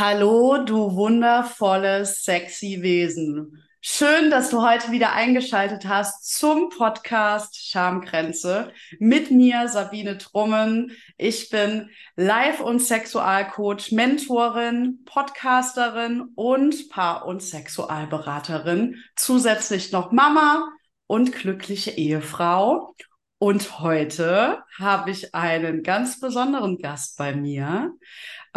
[0.00, 3.64] Hallo, du wundervolles, sexy Wesen.
[3.80, 10.92] Schön, dass du heute wieder eingeschaltet hast zum Podcast Schamgrenze mit mir, Sabine Trummen.
[11.16, 19.02] Ich bin Life- und Sexualcoach, Mentorin, Podcasterin und Paar- und Sexualberaterin.
[19.16, 20.68] Zusätzlich noch Mama
[21.08, 22.94] und glückliche Ehefrau.
[23.40, 27.92] Und heute habe ich einen ganz besonderen Gast bei mir.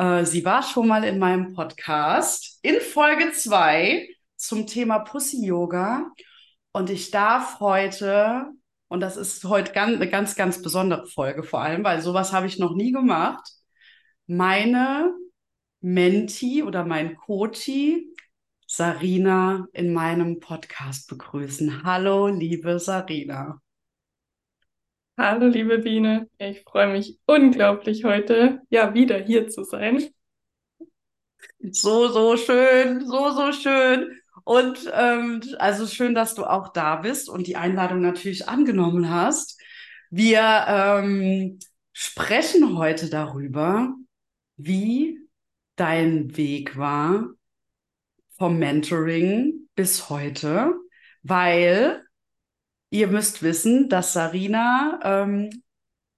[0.02, 6.12] Äh, sie war schon mal in meinem Podcast in Folge 2 zum Thema Pussy Yoga.
[6.72, 8.48] Und ich darf heute,
[8.88, 12.48] und das ist heute ganz, eine ganz, ganz besondere Folge vor allem, weil sowas habe
[12.48, 13.48] ich noch nie gemacht,
[14.26, 15.14] meine
[15.82, 18.08] Menti oder mein Coachie
[18.66, 21.84] Sarina in meinem Podcast begrüßen.
[21.84, 23.62] Hallo, liebe Sarina.
[25.18, 26.30] Hallo, liebe Biene.
[26.38, 30.10] Ich freue mich unglaublich heute, ja, wieder hier zu sein.
[31.72, 34.20] So, so schön, so, so schön.
[34.44, 39.60] Und ähm, also schön, dass du auch da bist und die Einladung natürlich angenommen hast.
[40.10, 41.60] Wir ähm,
[41.94, 43.94] sprechen heute darüber,
[44.58, 45.20] wie
[45.76, 47.30] dein Weg war
[48.38, 50.74] vom Mentoring bis heute,
[51.22, 52.04] weil
[52.92, 55.64] ihr müsst wissen, dass Sarina ähm,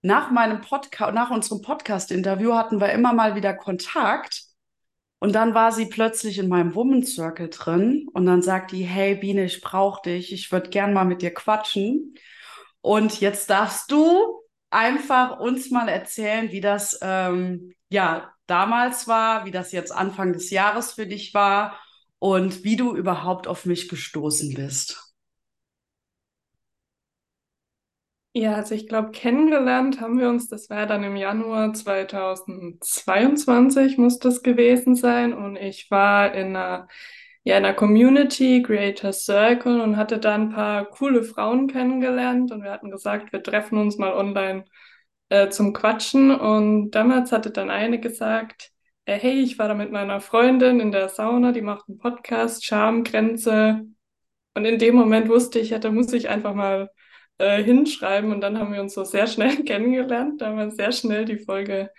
[0.01, 4.43] nach meinem Podcast, nach unserem Podcast-Interview hatten wir immer mal wieder Kontakt.
[5.19, 9.15] Und dann war sie plötzlich in meinem Woman Circle drin und dann sagt die, hey
[9.15, 12.15] Biene, ich brauche dich, ich würde gern mal mit dir quatschen.
[12.81, 19.51] Und jetzt darfst du einfach uns mal erzählen, wie das ähm, ja damals war, wie
[19.51, 21.79] das jetzt Anfang des Jahres für dich war
[22.19, 25.02] und wie du überhaupt auf mich gestoßen bist.
[28.35, 34.17] Ja, also ich glaube, kennengelernt haben wir uns, das war dann im Januar 2022, muss
[34.17, 35.33] das gewesen sein.
[35.33, 36.87] Und ich war in einer,
[37.43, 42.51] ja, in einer Community, Creator Circle, und hatte da ein paar coole Frauen kennengelernt.
[42.51, 44.65] Und wir hatten gesagt, wir treffen uns mal online
[45.29, 46.31] äh, zum Quatschen.
[46.31, 48.71] Und damals hatte dann eine gesagt,
[49.05, 52.65] äh, hey, ich war da mit meiner Freundin in der Sauna, die macht einen Podcast,
[52.65, 53.85] Schamgrenze.
[54.55, 56.89] Und in dem Moment wusste ich, ja, da muss ich einfach mal
[57.43, 60.41] äh, hinschreiben und dann haben wir uns so sehr schnell kennengelernt.
[60.41, 61.91] Da haben wir sehr schnell die Folge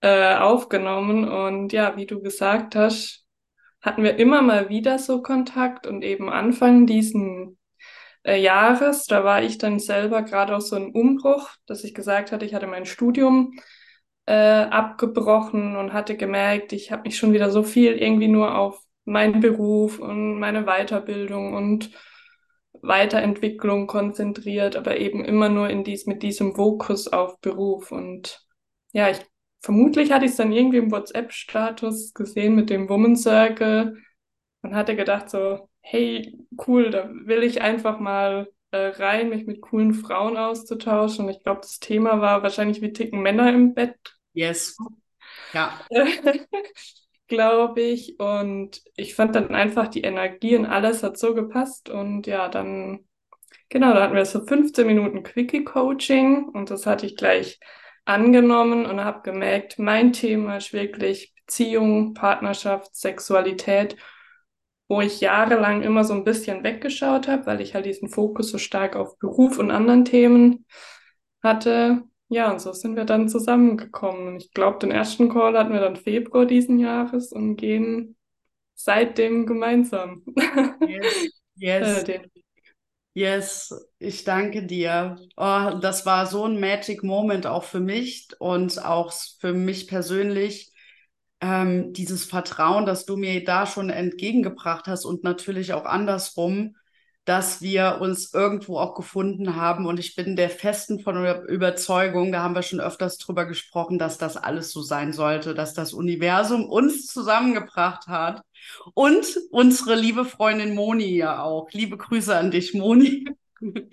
[0.00, 3.24] äh, aufgenommen und ja, wie du gesagt hast,
[3.82, 7.58] hatten wir immer mal wieder so Kontakt und eben Anfang diesen
[8.24, 12.32] äh, Jahres, da war ich dann selber gerade auch so ein Umbruch, dass ich gesagt
[12.32, 13.54] hatte, ich hatte mein Studium
[14.26, 18.80] äh, abgebrochen und hatte gemerkt, ich habe mich schon wieder so viel irgendwie nur auf
[19.04, 21.90] meinen Beruf und meine Weiterbildung und
[22.82, 27.92] Weiterentwicklung konzentriert, aber eben immer nur in dies, mit diesem Fokus auf Beruf.
[27.92, 28.44] Und
[28.92, 29.20] ja, ich
[29.60, 33.96] vermutlich hatte ich es dann irgendwie im WhatsApp-Status gesehen mit dem Woman Circle
[34.62, 39.60] und hatte gedacht so, hey, cool, da will ich einfach mal äh, rein, mich mit
[39.60, 41.26] coolen Frauen auszutauschen.
[41.26, 43.96] Und ich glaube, das Thema war wahrscheinlich, wie ticken Männer im Bett.
[44.32, 44.76] Yes.
[45.52, 45.80] Ja.
[47.32, 48.18] glaube ich.
[48.20, 51.88] Und ich fand dann einfach die Energie und alles hat so gepasst.
[51.88, 53.06] Und ja, dann,
[53.70, 57.58] genau, da hatten wir so 15 Minuten Quickie-Coaching und das hatte ich gleich
[58.04, 63.96] angenommen und habe gemerkt, mein Thema ist wirklich Beziehung, Partnerschaft, Sexualität,
[64.88, 68.58] wo ich jahrelang immer so ein bisschen weggeschaut habe, weil ich halt diesen Fokus so
[68.58, 70.66] stark auf Beruf und anderen Themen
[71.42, 72.02] hatte.
[72.32, 74.38] Ja, und so sind wir dann zusammengekommen.
[74.38, 78.16] Ich glaube, den ersten Call hatten wir dann Februar diesen Jahres und gehen
[78.74, 80.22] seitdem gemeinsam.
[80.86, 82.08] Yes, yes.
[82.08, 82.20] äh,
[83.12, 85.16] yes, ich danke dir.
[85.36, 90.72] Oh, das war so ein Magic Moment auch für mich und auch für mich persönlich.
[91.42, 96.76] Ähm, dieses Vertrauen, das du mir da schon entgegengebracht hast und natürlich auch andersrum
[97.24, 99.86] dass wir uns irgendwo auch gefunden haben.
[99.86, 104.18] Und ich bin der festen von Überzeugung, da haben wir schon öfters drüber gesprochen, dass
[104.18, 108.42] das alles so sein sollte, dass das Universum uns zusammengebracht hat.
[108.94, 111.70] Und unsere liebe Freundin Moni ja auch.
[111.72, 113.26] Liebe Grüße an dich, Moni.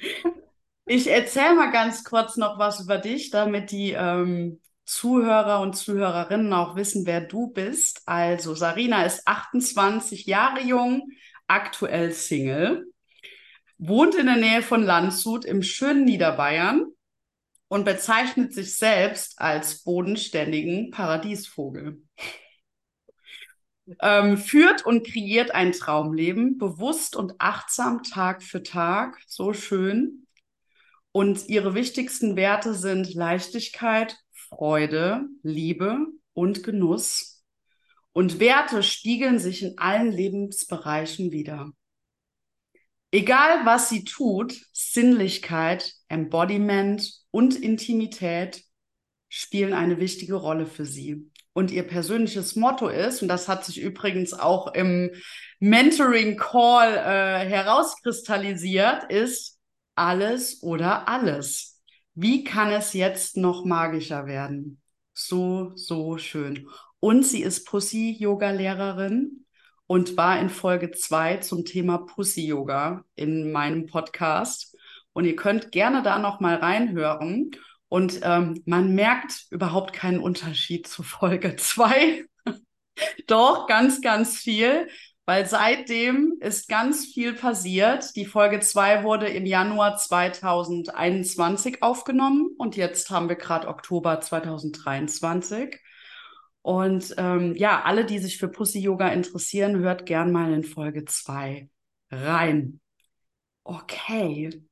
[0.92, 6.52] Ich erzähle mal ganz kurz noch was über dich, damit die ähm, Zuhörer und Zuhörerinnen
[6.52, 8.02] auch wissen, wer du bist.
[8.08, 11.12] Also, Sarina ist 28 Jahre jung,
[11.46, 12.92] aktuell Single
[13.80, 16.86] wohnt in der Nähe von Landshut im schönen Niederbayern
[17.70, 22.02] und bezeichnet sich selbst als bodenständigen Paradiesvogel.
[24.02, 30.28] Ähm, führt und kreiert ein Traumleben, bewusst und achtsam Tag für Tag, so schön.
[31.12, 37.44] Und ihre wichtigsten Werte sind Leichtigkeit, Freude, Liebe und Genuss.
[38.12, 41.72] Und Werte spiegeln sich in allen Lebensbereichen wieder.
[43.12, 48.64] Egal was sie tut, Sinnlichkeit, Embodiment und Intimität
[49.30, 51.32] spielen eine wichtige Rolle für sie.
[51.54, 55.12] Und ihr persönliches Motto ist, und das hat sich übrigens auch im
[55.60, 59.60] Mentoring Call äh, herauskristallisiert, ist
[59.96, 61.82] alles oder alles.
[62.14, 64.82] Wie kann es jetzt noch magischer werden?
[65.14, 66.70] So, so schön.
[67.00, 69.46] Und sie ist Pussy-Yoga-Lehrerin
[69.90, 74.78] und war in Folge 2 zum Thema Pussy-Yoga in meinem Podcast.
[75.14, 77.50] Und ihr könnt gerne da noch mal reinhören.
[77.88, 82.24] Und ähm, man merkt überhaupt keinen Unterschied zu Folge 2.
[83.26, 84.88] Doch, ganz, ganz viel,
[85.26, 88.16] weil seitdem ist ganz viel passiert.
[88.16, 95.80] Die Folge 2 wurde im Januar 2021 aufgenommen und jetzt haben wir gerade Oktober 2023.
[96.62, 101.06] Und ähm, ja, alle, die sich für Pussy Yoga interessieren, hört gern mal in Folge
[101.06, 101.70] 2
[102.12, 102.80] rein.
[103.64, 104.64] Okay.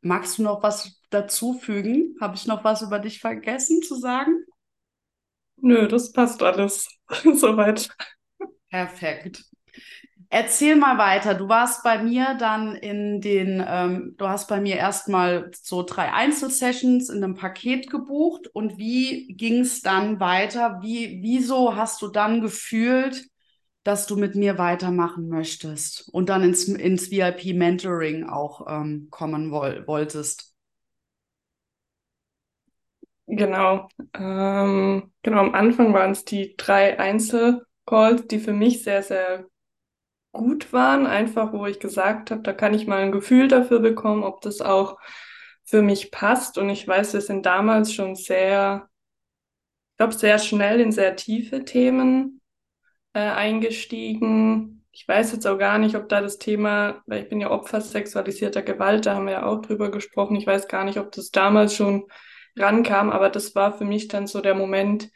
[0.00, 2.16] Magst du noch was dazu fügen?
[2.20, 4.44] Habe ich noch was über dich vergessen zu sagen?
[5.56, 6.88] Nö, das passt alles.
[7.34, 7.88] Soweit.
[8.68, 9.44] Perfekt.
[10.34, 11.34] Erzähl mal weiter.
[11.34, 16.10] Du warst bei mir dann in den, ähm, du hast bei mir erstmal so drei
[16.14, 18.46] Einzelsessions in einem Paket gebucht.
[18.48, 20.78] Und wie ging es dann weiter?
[20.80, 23.26] Wie, wieso hast du dann gefühlt,
[23.84, 29.86] dass du mit mir weitermachen möchtest und dann ins, ins VIP-Mentoring auch ähm, kommen woll
[29.86, 30.54] wolltest?
[33.26, 33.88] Genau.
[34.14, 39.46] Ähm, genau, am Anfang waren es die drei Einzelcalls, die für mich sehr, sehr
[40.32, 44.24] gut waren, einfach wo ich gesagt habe, da kann ich mal ein Gefühl dafür bekommen,
[44.24, 44.98] ob das auch
[45.64, 46.58] für mich passt.
[46.58, 48.88] Und ich weiß, wir sind damals schon sehr,
[49.92, 52.40] ich glaube, sehr schnell in sehr tiefe Themen
[53.14, 54.84] äh, eingestiegen.
[54.90, 57.80] Ich weiß jetzt auch gar nicht, ob da das Thema, weil ich bin ja Opfer
[57.80, 60.36] sexualisierter Gewalt, da haben wir ja auch drüber gesprochen.
[60.36, 62.06] Ich weiß gar nicht, ob das damals schon
[62.56, 65.10] rankam, aber das war für mich dann so der Moment,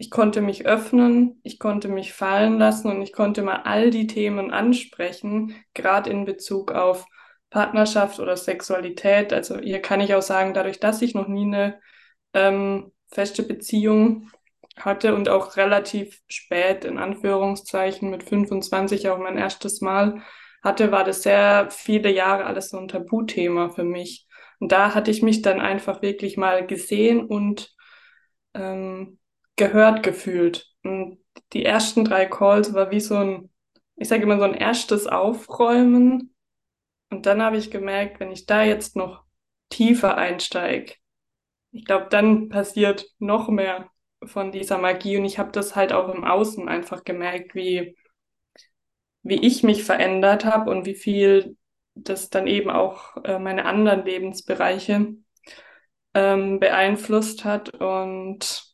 [0.00, 4.06] ich konnte mich öffnen, ich konnte mich fallen lassen und ich konnte mal all die
[4.06, 7.04] Themen ansprechen, gerade in Bezug auf
[7.50, 9.34] Partnerschaft oder Sexualität.
[9.34, 11.80] Also hier kann ich auch sagen, dadurch, dass ich noch nie eine
[12.32, 14.30] ähm, feste Beziehung
[14.74, 20.22] hatte und auch relativ spät, in Anführungszeichen, mit 25 auch mein erstes Mal
[20.62, 24.26] hatte, war das sehr viele Jahre alles so ein Tabuthema für mich.
[24.60, 27.74] Und da hatte ich mich dann einfach wirklich mal gesehen und
[28.54, 29.18] ähm,
[29.60, 30.66] gehört gefühlt.
[30.82, 31.18] Und
[31.52, 33.50] die ersten drei Calls war wie so ein,
[33.96, 36.34] ich sage immer so ein erstes Aufräumen.
[37.10, 39.22] Und dann habe ich gemerkt, wenn ich da jetzt noch
[39.68, 40.94] tiefer einsteige,
[41.72, 43.90] ich glaube, dann passiert noch mehr
[44.24, 45.18] von dieser Magie.
[45.18, 47.96] Und ich habe das halt auch im Außen einfach gemerkt, wie,
[49.22, 51.56] wie ich mich verändert habe und wie viel
[51.94, 55.14] das dann eben auch äh, meine anderen Lebensbereiche
[56.14, 57.74] ähm, beeinflusst hat.
[57.74, 58.69] Und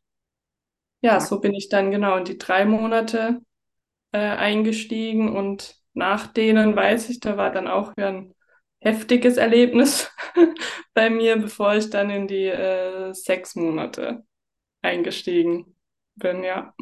[1.00, 3.40] ja, so bin ich dann genau in die drei Monate
[4.12, 8.34] äh, eingestiegen und nach denen weiß ich, da war dann auch ein
[8.80, 10.10] heftiges Erlebnis
[10.94, 14.24] bei mir, bevor ich dann in die äh, sechs Monate
[14.82, 15.76] eingestiegen
[16.16, 16.74] bin, ja.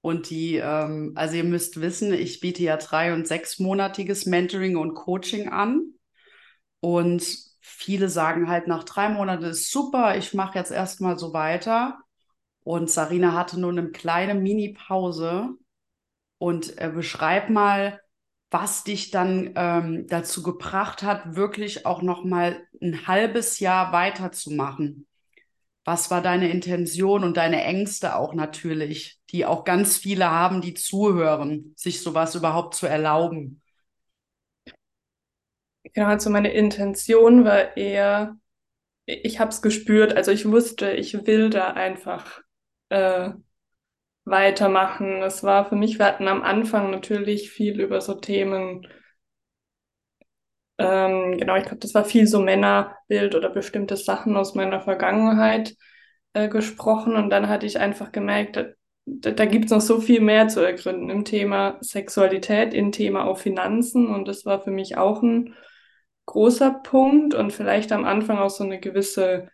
[0.00, 4.94] Und die, ähm, also ihr müsst wissen, ich biete ja drei- und sechsmonatiges Mentoring und
[4.94, 5.94] Coaching an.
[6.80, 7.24] Und
[7.60, 11.98] viele sagen halt, nach drei Monaten ist super, ich mache jetzt erstmal so weiter.
[12.64, 15.50] Und Sarina hatte nur eine kleine Mini-Pause.
[16.38, 18.00] Und äh, beschreib mal,
[18.50, 25.06] was dich dann ähm, dazu gebracht hat, wirklich auch noch mal ein halbes Jahr weiterzumachen.
[25.84, 30.74] Was war deine Intention und deine Ängste auch natürlich, die auch ganz viele haben, die
[30.74, 33.62] zuhören, sich sowas überhaupt zu erlauben?
[35.94, 38.36] Genau, also meine Intention war eher,
[39.06, 42.42] ich habe es gespürt, also ich wusste, ich will da einfach
[42.92, 43.32] äh,
[44.24, 45.22] weitermachen.
[45.22, 48.86] Es war für mich, wir hatten am Anfang natürlich viel über so Themen,
[50.78, 55.74] ähm, genau, ich glaube, das war viel so Männerbild oder bestimmte Sachen aus meiner Vergangenheit
[56.34, 57.16] äh, gesprochen.
[57.16, 60.60] Und dann hatte ich einfach gemerkt, da, da gibt es noch so viel mehr zu
[60.60, 64.08] ergründen im Thema Sexualität, im Thema auch Finanzen.
[64.08, 65.54] Und das war für mich auch ein
[66.26, 69.48] großer Punkt und vielleicht am Anfang auch so eine gewisse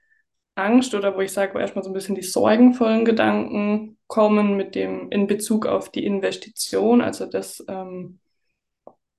[0.58, 4.74] Angst oder wo ich sage, wo erstmal so ein bisschen die sorgenvollen Gedanken kommen mit
[4.74, 8.20] dem in Bezug auf die Investition, also das, ähm,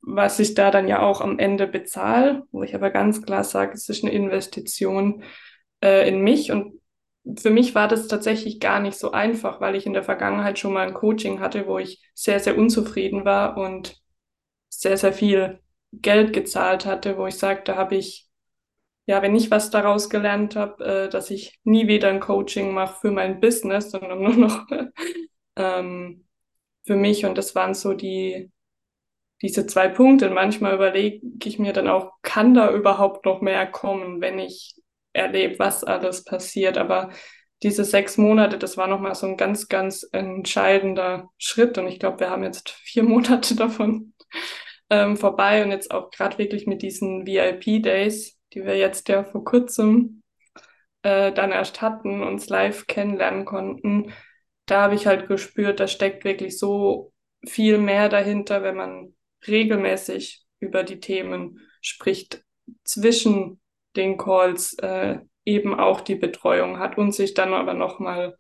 [0.02, 3.74] was ich da dann ja auch am Ende bezahle, wo ich aber ganz klar sage,
[3.74, 5.24] es ist eine Investition
[5.84, 6.52] äh, in mich.
[6.52, 6.80] Und
[7.40, 10.74] für mich war das tatsächlich gar nicht so einfach, weil ich in der Vergangenheit schon
[10.74, 13.98] mal ein Coaching hatte, wo ich sehr, sehr unzufrieden war und
[14.70, 15.62] sehr, sehr viel
[15.94, 18.29] Geld gezahlt hatte, wo ich sagte, habe ich,
[19.10, 23.00] ja, wenn ich was daraus gelernt habe, äh, dass ich nie wieder ein Coaching mache
[23.02, 24.68] für mein Business, sondern nur noch
[25.56, 26.28] ähm,
[26.86, 27.26] für mich.
[27.26, 28.52] Und das waren so die,
[29.42, 30.30] diese zwei Punkte.
[30.30, 34.76] Manchmal überlege ich mir dann auch, kann da überhaupt noch mehr kommen, wenn ich
[35.12, 36.78] erlebe, was alles passiert.
[36.78, 37.10] Aber
[37.64, 41.80] diese sechs Monate, das war nochmal so ein ganz, ganz entscheidender Schritt.
[41.80, 44.14] Und ich glaube, wir haben jetzt vier Monate davon
[44.92, 49.44] ähm, vorbei und jetzt auch gerade wirklich mit diesen VIP-Days, die wir jetzt ja vor
[49.44, 50.24] kurzem
[51.04, 54.14] äh, dann erst hatten, uns live kennenlernen konnten.
[54.66, 57.14] Da habe ich halt gespürt, da steckt wirklich so
[57.46, 59.16] viel mehr dahinter, wenn man
[59.48, 62.44] regelmäßig über die Themen spricht,
[62.84, 63.60] zwischen
[63.96, 68.38] den Calls äh, eben auch die Betreuung hat und sich dann aber nochmal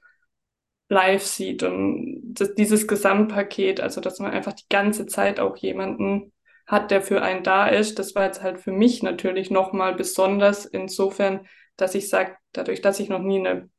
[0.89, 6.33] live sieht und dieses Gesamtpaket, also dass man einfach die ganze Zeit auch jemanden
[6.69, 7.97] hat, der für einen da ist.
[7.97, 12.99] Das war jetzt halt für mich natürlich nochmal besonders insofern, dass ich sage, dadurch, dass
[12.99, 13.69] ich noch nie eine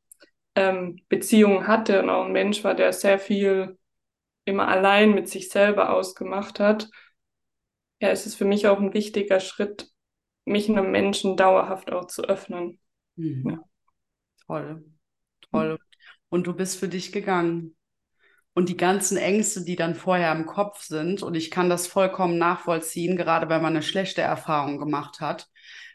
[0.55, 3.79] ähm, Beziehung hatte und auch ein Mensch war, der sehr viel
[4.43, 6.89] immer allein mit sich selber ausgemacht hat,
[8.01, 9.89] ja, ist es für mich auch ein wichtiger Schritt,
[10.43, 12.79] mich einem Menschen dauerhaft auch zu öffnen.
[13.15, 13.49] Mhm.
[13.49, 13.59] Ja.
[14.47, 14.83] Toll,
[15.49, 15.79] toll.
[16.27, 17.77] Und du bist für dich gegangen.
[18.53, 22.37] Und die ganzen Ängste, die dann vorher im Kopf sind, und ich kann das vollkommen
[22.37, 25.47] nachvollziehen, gerade wenn man eine schlechte Erfahrung gemacht hat,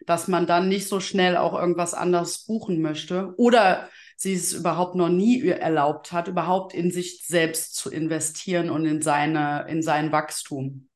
[0.06, 4.94] dass man dann nicht so schnell auch irgendwas anderes buchen möchte oder sie es überhaupt
[4.94, 10.10] noch nie erlaubt hat, überhaupt in sich selbst zu investieren und in seine, in sein
[10.12, 10.88] Wachstum.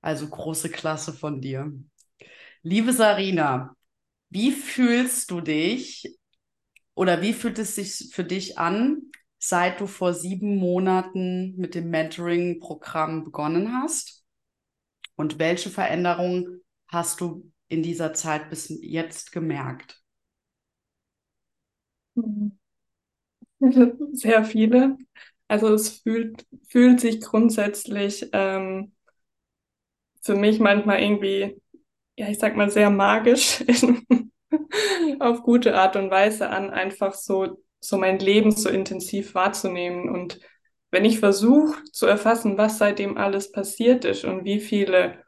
[0.00, 1.72] Also große Klasse von dir.
[2.62, 3.74] Liebe Sarina,
[4.28, 6.16] wie fühlst du dich
[6.94, 9.05] oder wie fühlt es sich für dich an,
[9.48, 14.24] seit du vor sieben Monaten mit dem Mentoring-Programm begonnen hast?
[15.16, 20.02] Und welche Veränderungen hast du in dieser Zeit bis jetzt gemerkt?
[24.12, 24.96] Sehr viele.
[25.48, 28.92] Also es fühlt, fühlt sich grundsätzlich ähm,
[30.22, 31.60] für mich manchmal irgendwie
[32.18, 33.64] ja, ich sag mal, sehr magisch
[35.20, 40.08] auf gute Art und Weise an, einfach so, so mein Leben so intensiv wahrzunehmen.
[40.08, 40.40] Und
[40.90, 45.24] wenn ich versuche zu erfassen, was seitdem alles passiert ist und wie viele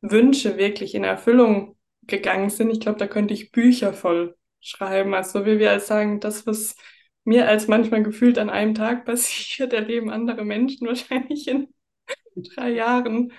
[0.00, 5.14] Wünsche wirklich in Erfüllung gegangen sind, ich glaube, da könnte ich Bücher voll schreiben.
[5.14, 6.76] Also wie wir als sagen, das, was
[7.24, 11.68] mir als manchmal gefühlt an einem Tag passiert, erleben andere Menschen wahrscheinlich in
[12.36, 13.32] drei Jahren.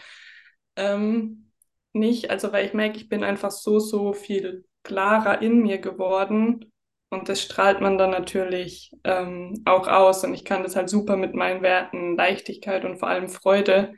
[0.76, 1.52] Ähm,
[1.94, 6.72] nicht, also weil ich merke, ich bin einfach so, so viel klarer in mir geworden
[7.16, 10.24] und das strahlt man dann natürlich ähm, auch aus.
[10.24, 13.94] Und ich kann das halt super mit meinen Werten Leichtigkeit und vor allem Freude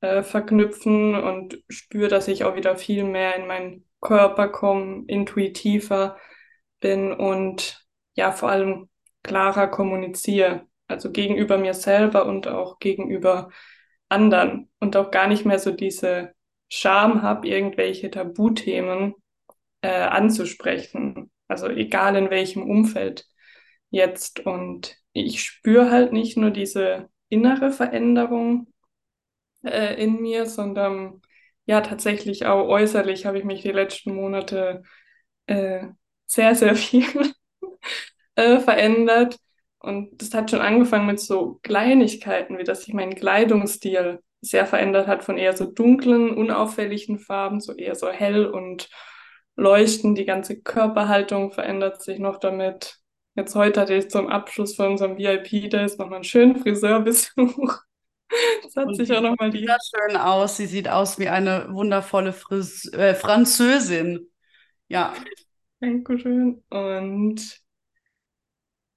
[0.00, 6.16] äh, verknüpfen und spüre, dass ich auch wieder viel mehr in meinen Körper komme, intuitiver
[6.80, 8.88] bin und ja, vor allem
[9.22, 13.50] klarer kommuniziere, also gegenüber mir selber und auch gegenüber
[14.08, 14.70] anderen.
[14.80, 16.34] Und auch gar nicht mehr so diese
[16.68, 19.14] Scham habe, irgendwelche Tabuthemen
[19.82, 21.25] äh, anzusprechen.
[21.48, 23.26] Also egal in welchem Umfeld
[23.90, 24.40] jetzt.
[24.40, 28.72] Und ich spüre halt nicht nur diese innere Veränderung
[29.64, 31.22] äh, in mir, sondern
[31.66, 34.82] ja, tatsächlich auch äußerlich habe ich mich die letzten Monate
[35.46, 35.88] äh,
[36.26, 37.04] sehr, sehr viel
[38.36, 39.38] äh, verändert.
[39.78, 45.06] Und das hat schon angefangen mit so Kleinigkeiten, wie dass sich mein Kleidungsstil sehr verändert
[45.06, 48.88] hat von eher so dunklen, unauffälligen Farben, so eher so hell und
[49.56, 50.18] leuchtend.
[50.18, 52.98] Die ganze Körperhaltung verändert sich noch damit.
[53.34, 57.82] Jetzt heute hatte ich zum Abschluss von unserem VIP-Days nochmal einen schönen Friseurbesuch.
[58.62, 59.58] Das hat und sich auch nochmal die.
[59.58, 60.56] Sieht schön aus.
[60.56, 64.28] Sie sieht aus wie eine wundervolle Fris äh, Französin.
[64.88, 65.14] Ja.
[65.80, 66.64] Dankeschön.
[66.70, 67.60] Und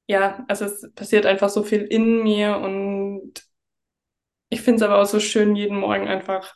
[0.07, 3.33] ja, also es passiert einfach so viel in mir und
[4.49, 6.55] ich finde es aber auch so schön, jeden Morgen einfach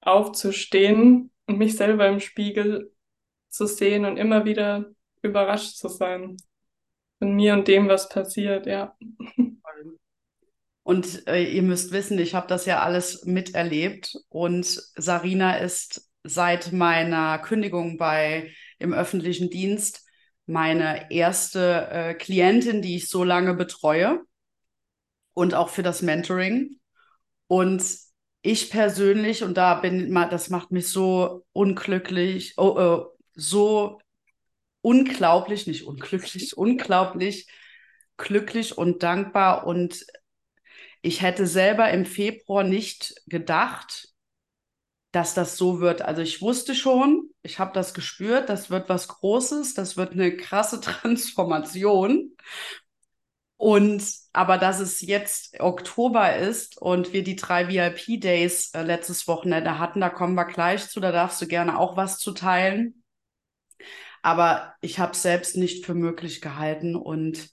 [0.00, 2.92] aufzustehen und mich selber im Spiegel
[3.50, 4.86] zu sehen und immer wieder
[5.22, 6.36] überrascht zu sein
[7.18, 8.96] von mir und dem, was passiert, ja.
[10.82, 16.72] Und äh, ihr müsst wissen, ich habe das ja alles miterlebt und Sarina ist seit
[16.72, 20.06] meiner Kündigung bei im öffentlichen Dienst
[20.46, 24.20] meine erste äh, Klientin, die ich so lange betreue
[25.34, 26.80] und auch für das Mentoring.
[27.46, 27.84] Und
[28.42, 33.06] ich persönlich, und da bin, das macht mich so unglücklich, oh, oh,
[33.40, 34.00] so
[34.82, 37.48] unglaublich, nicht unglücklich, unglaublich
[38.16, 39.66] glücklich und dankbar.
[39.66, 40.04] Und
[41.02, 44.08] ich hätte selber im Februar nicht gedacht,
[45.12, 46.02] dass das so wird.
[46.02, 50.36] Also ich wusste schon, ich habe das gespürt, das wird was Großes, das wird eine
[50.36, 52.36] krasse Transformation.
[53.56, 59.78] Und aber dass es jetzt Oktober ist und wir die drei VIP-Days äh, letztes Wochenende
[59.78, 62.99] hatten, da kommen wir gleich zu, da darfst du gerne auch was zu teilen.
[64.22, 67.50] Aber ich habe es selbst nicht für möglich gehalten und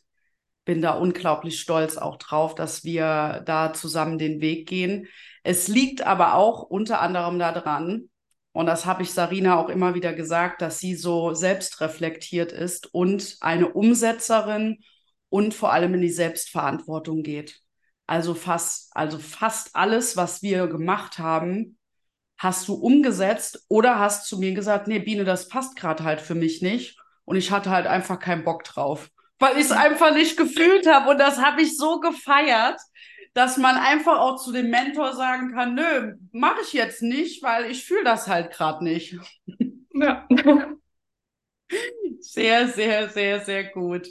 [0.66, 5.08] bin da unglaublich stolz auch drauf, dass wir da zusammen den Weg gehen.
[5.44, 8.10] Es liegt aber auch unter anderem daran,
[8.58, 13.38] und das habe ich Sarina auch immer wieder gesagt, dass sie so selbstreflektiert ist und
[13.40, 14.80] eine Umsetzerin
[15.30, 17.62] und vor allem in die Selbstverantwortung geht.
[18.08, 21.78] Also fast, also fast alles, was wir gemacht haben,
[22.38, 26.36] hast du umgesetzt oder hast zu mir gesagt, nee, Biene, das passt gerade halt für
[26.36, 26.98] mich nicht.
[27.25, 31.10] Und ich hatte halt einfach keinen Bock drauf, weil ich es einfach nicht gefühlt habe.
[31.10, 32.79] Und das habe ich so gefeiert
[33.38, 37.70] dass man einfach auch zu dem Mentor sagen kann, nö, mache ich jetzt nicht, weil
[37.70, 39.15] ich fühle das halt gerade nicht.
[39.94, 40.27] Ja.
[42.20, 44.08] Sehr, sehr, sehr, sehr gut.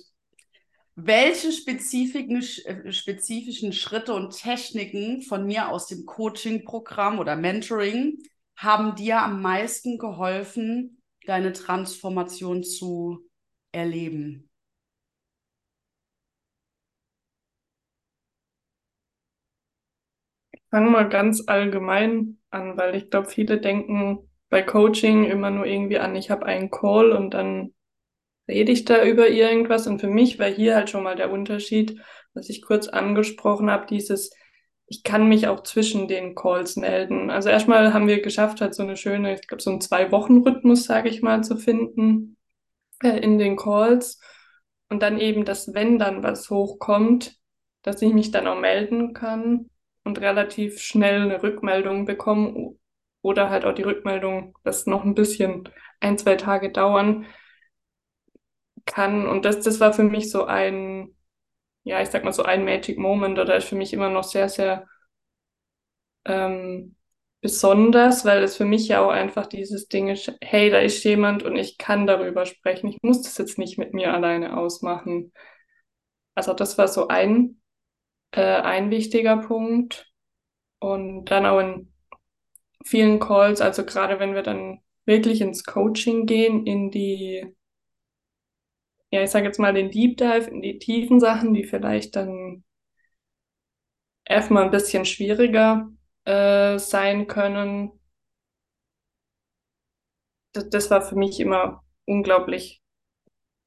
[0.99, 8.19] Welche spezifischen, äh, spezifischen Schritte und Techniken von mir aus dem Coaching-Programm oder Mentoring
[8.57, 13.29] haben dir am meisten geholfen, deine Transformation zu
[13.73, 14.49] erleben?
[20.71, 25.99] fange mal ganz allgemein an, weil ich glaube, viele denken bei Coaching immer nur irgendwie
[25.99, 27.75] an, ich habe einen Call und dann
[28.49, 29.87] rede ich da über irgendwas.
[29.87, 32.01] Und für mich war hier halt schon mal der Unterschied,
[32.35, 34.31] was ich kurz angesprochen habe, dieses,
[34.87, 37.31] ich kann mich auch zwischen den Calls melden.
[37.31, 41.09] Also erstmal haben wir geschafft, halt so eine schöne, ich glaube, so einen Zwei-Wochen-Rhythmus, sage
[41.09, 42.37] ich mal, zu finden
[43.03, 44.21] äh, in den Calls.
[44.89, 47.37] Und dann eben, dass wenn dann was hochkommt,
[47.83, 49.71] dass ich mich dann auch melden kann
[50.05, 52.79] und relativ schnell eine Rückmeldung bekommen
[53.23, 55.69] oder halt auch die Rückmeldung, das noch ein bisschen
[56.01, 57.27] ein, zwei Tage dauern
[58.87, 59.27] kann.
[59.29, 61.17] Und das, das war für mich so ein,
[61.85, 64.49] ja, ich sag mal so ein Magic Moment oder ist für mich immer noch sehr,
[64.49, 64.87] sehr
[66.25, 66.97] ähm,
[67.41, 71.43] besonders, weil es für mich ja auch einfach dieses Ding ist, hey, da ist jemand
[71.43, 72.89] und ich kann darüber sprechen.
[72.89, 75.33] Ich muss das jetzt nicht mit mir alleine ausmachen.
[76.35, 77.61] Also das war so ein
[78.33, 80.13] äh, ein wichtiger Punkt.
[80.81, 81.93] Und dann auch in
[82.85, 87.56] vielen Calls, also gerade wenn wir dann wirklich ins Coaching gehen, in die,
[89.11, 92.65] ja, ich sage jetzt mal den Deep Dive, in die tiefen Sachen, die vielleicht dann
[94.25, 95.89] erstmal ein bisschen schwieriger
[96.25, 97.93] äh, sein können.
[100.53, 102.83] Das, das war für mich immer unglaublich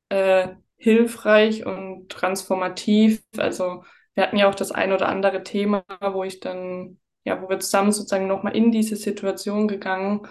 [0.09, 3.23] äh, hilfreich und transformativ.
[3.37, 3.83] Also
[4.15, 7.59] wir hatten ja auch das ein oder andere Thema, wo ich dann, ja, wo wir
[7.59, 10.27] zusammen sozusagen nochmal in diese Situation gegangen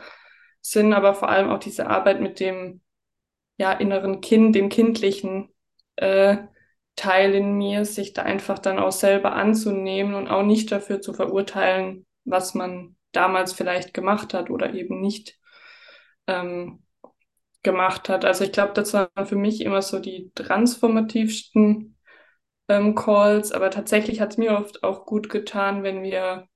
[0.62, 2.82] sind, aber vor allem auch diese Arbeit mit dem,
[3.58, 5.50] ja, inneren Kind, dem kindlichen
[5.96, 6.38] äh,
[6.96, 11.12] Teil in mir, sich da einfach dann auch selber anzunehmen und auch nicht dafür zu
[11.14, 15.38] verurteilen, was man damals vielleicht gemacht hat oder eben nicht
[16.26, 16.82] ähm,
[17.62, 18.24] gemacht hat.
[18.24, 21.96] Also ich glaube, das waren für mich immer so die transformativsten
[22.68, 26.48] ähm, Calls, aber tatsächlich hat es mir oft auch gut getan, wenn wir,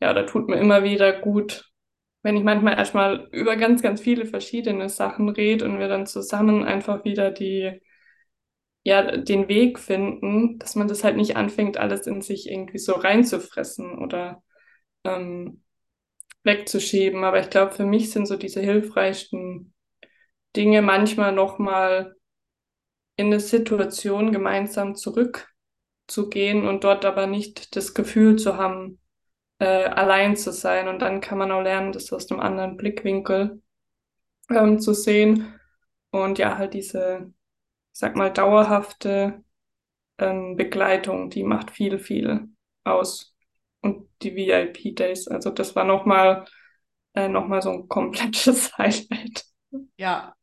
[0.00, 1.71] ja, da tut mir immer wieder gut,
[2.22, 6.64] wenn ich manchmal erstmal über ganz, ganz viele verschiedene Sachen rede und wir dann zusammen
[6.64, 7.80] einfach wieder die,
[8.84, 12.92] ja, den Weg finden, dass man das halt nicht anfängt, alles in sich irgendwie so
[12.94, 14.42] reinzufressen oder
[15.04, 15.62] ähm,
[16.44, 17.24] wegzuschieben.
[17.24, 19.74] Aber ich glaube, für mich sind so diese hilfreichsten
[20.56, 22.14] Dinge manchmal nochmal
[23.16, 28.98] in eine Situation gemeinsam zurückzugehen und dort aber nicht das Gefühl zu haben,
[29.62, 30.88] äh, allein zu sein.
[30.88, 33.62] Und dann kann man auch lernen, das aus einem anderen Blickwinkel
[34.50, 35.54] ähm, zu sehen.
[36.10, 37.32] Und ja, halt diese,
[37.92, 39.44] ich sag mal, dauerhafte
[40.18, 42.48] ähm, Begleitung, die macht viel, viel
[42.84, 43.36] aus.
[43.82, 46.44] Und die VIP-Days, also das war nochmal
[47.14, 49.44] äh, noch so ein komplettes Highlight.
[49.96, 50.34] Ja,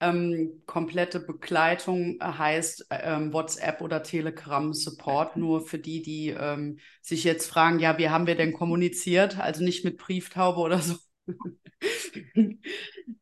[0.00, 5.36] ähm, komplette Begleitung äh, heißt ähm, WhatsApp oder Telegram Support.
[5.36, 9.38] Nur für die, die ähm, sich jetzt fragen, ja, wie haben wir denn kommuniziert?
[9.38, 10.96] Also nicht mit Brieftaube oder so.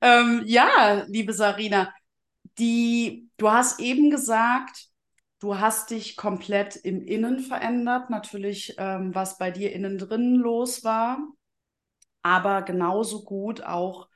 [0.00, 1.92] Ähm, ja, liebe Sarina,
[2.58, 4.88] die, du hast eben gesagt,
[5.38, 8.10] du hast dich komplett im Innen verändert.
[8.10, 11.18] Natürlich, ähm, was bei dir innen drin los war,
[12.22, 14.08] aber genauso gut auch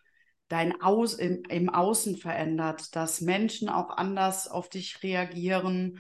[0.49, 5.99] dein Aus im, im Außen verändert, dass Menschen auch anders auf dich reagieren,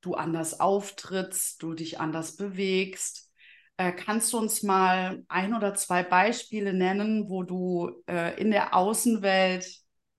[0.00, 3.30] du anders auftrittst, du dich anders bewegst.
[3.76, 8.74] Äh, kannst du uns mal ein oder zwei Beispiele nennen, wo du äh, in der
[8.74, 9.66] Außenwelt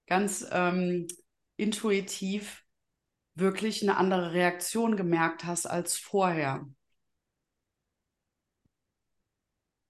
[0.08, 1.08] ganz ähm,
[1.58, 2.64] intuitiv
[3.36, 6.66] wirklich eine andere Reaktion gemerkt hast als vorher?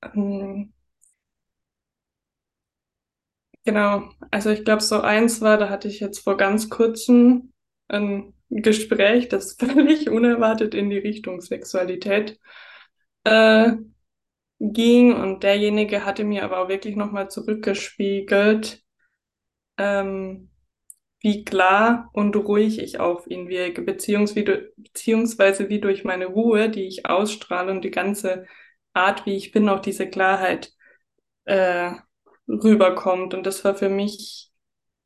[0.02, 0.75] Ähm,
[3.66, 7.52] Genau, also ich glaube, so eins war, da hatte ich jetzt vor ganz kurzem
[7.88, 12.40] ein Gespräch, das völlig unerwartet in die Richtung Sexualität
[13.26, 13.74] äh,
[14.60, 15.14] ging.
[15.16, 18.84] Und derjenige hatte mir aber auch wirklich nochmal zurückgespiegelt,
[19.78, 20.52] ähm,
[21.22, 26.88] wie klar und ruhig ich auf ihn wirke, beziehungsweise, beziehungsweise wie durch meine Ruhe, die
[26.88, 28.48] ich ausstrahle und die ganze
[28.94, 30.74] Art, wie ich bin, auch diese Klarheit
[31.46, 31.94] äh,
[32.48, 33.34] rüberkommt.
[33.34, 34.52] Und das war für mich,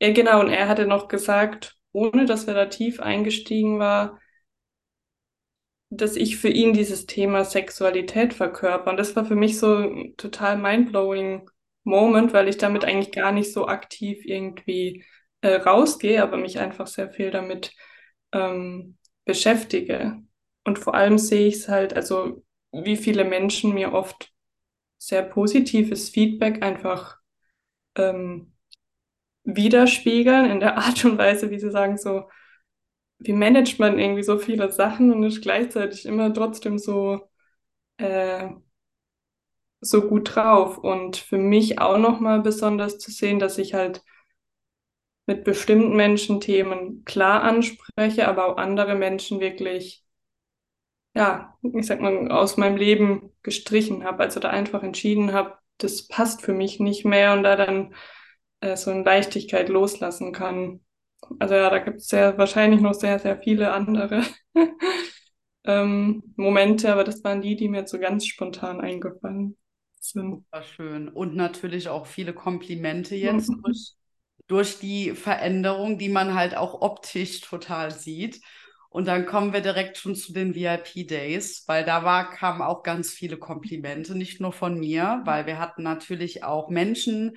[0.00, 4.18] ja genau, und er hatte noch gesagt, ohne dass er da tief eingestiegen war,
[5.90, 8.90] dass ich für ihn dieses Thema Sexualität verkörper.
[8.90, 11.48] Und das war für mich so ein total mindblowing
[11.82, 15.04] Moment, weil ich damit eigentlich gar nicht so aktiv irgendwie
[15.40, 17.72] äh, rausgehe, aber mich einfach sehr viel damit
[18.32, 20.18] ähm, beschäftige.
[20.64, 24.32] Und vor allem sehe ich es halt, also wie viele Menschen mir oft
[24.98, 27.19] sehr positives Feedback einfach
[27.96, 28.52] ähm,
[29.44, 32.24] widerspiegeln in der Art und Weise, wie sie sagen, so,
[33.18, 37.20] wie managt man irgendwie so viele Sachen und ist gleichzeitig immer trotzdem so,
[37.98, 38.50] äh,
[39.80, 40.78] so gut drauf.
[40.78, 44.02] Und für mich auch nochmal besonders zu sehen, dass ich halt
[45.26, 50.04] mit bestimmten Menschen Themen klar anspreche, aber auch andere Menschen wirklich,
[51.14, 56.06] ja, ich sag mal, aus meinem Leben gestrichen habe, also da einfach entschieden habe, das
[56.08, 57.94] passt für mich nicht mehr und da dann
[58.60, 60.80] äh, so eine Leichtigkeit loslassen kann.
[61.38, 64.22] Also ja, da gibt es sehr wahrscheinlich noch sehr, sehr viele andere
[65.64, 69.56] ähm, Momente, aber das waren die, die mir so ganz spontan eingefallen
[70.00, 70.44] sind.
[70.44, 71.08] Super schön.
[71.08, 73.94] Und natürlich auch viele Komplimente jetzt durch,
[74.46, 78.40] durch die Veränderung, die man halt auch optisch total sieht.
[78.90, 83.12] Und dann kommen wir direkt schon zu den VIP-Days, weil da war, kamen auch ganz
[83.12, 87.36] viele Komplimente, nicht nur von mir, weil wir hatten natürlich auch Menschen,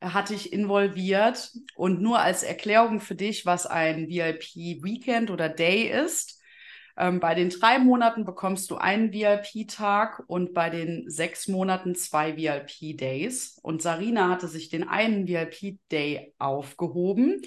[0.00, 1.50] äh, hatte ich involviert.
[1.74, 6.40] Und nur als Erklärung für dich, was ein VIP-Weekend oder Day ist.
[6.96, 12.36] Ähm, bei den drei Monaten bekommst du einen VIP-Tag und bei den sechs Monaten zwei
[12.36, 13.58] VIP-Days.
[13.60, 17.42] Und Sarina hatte sich den einen VIP-Day aufgehoben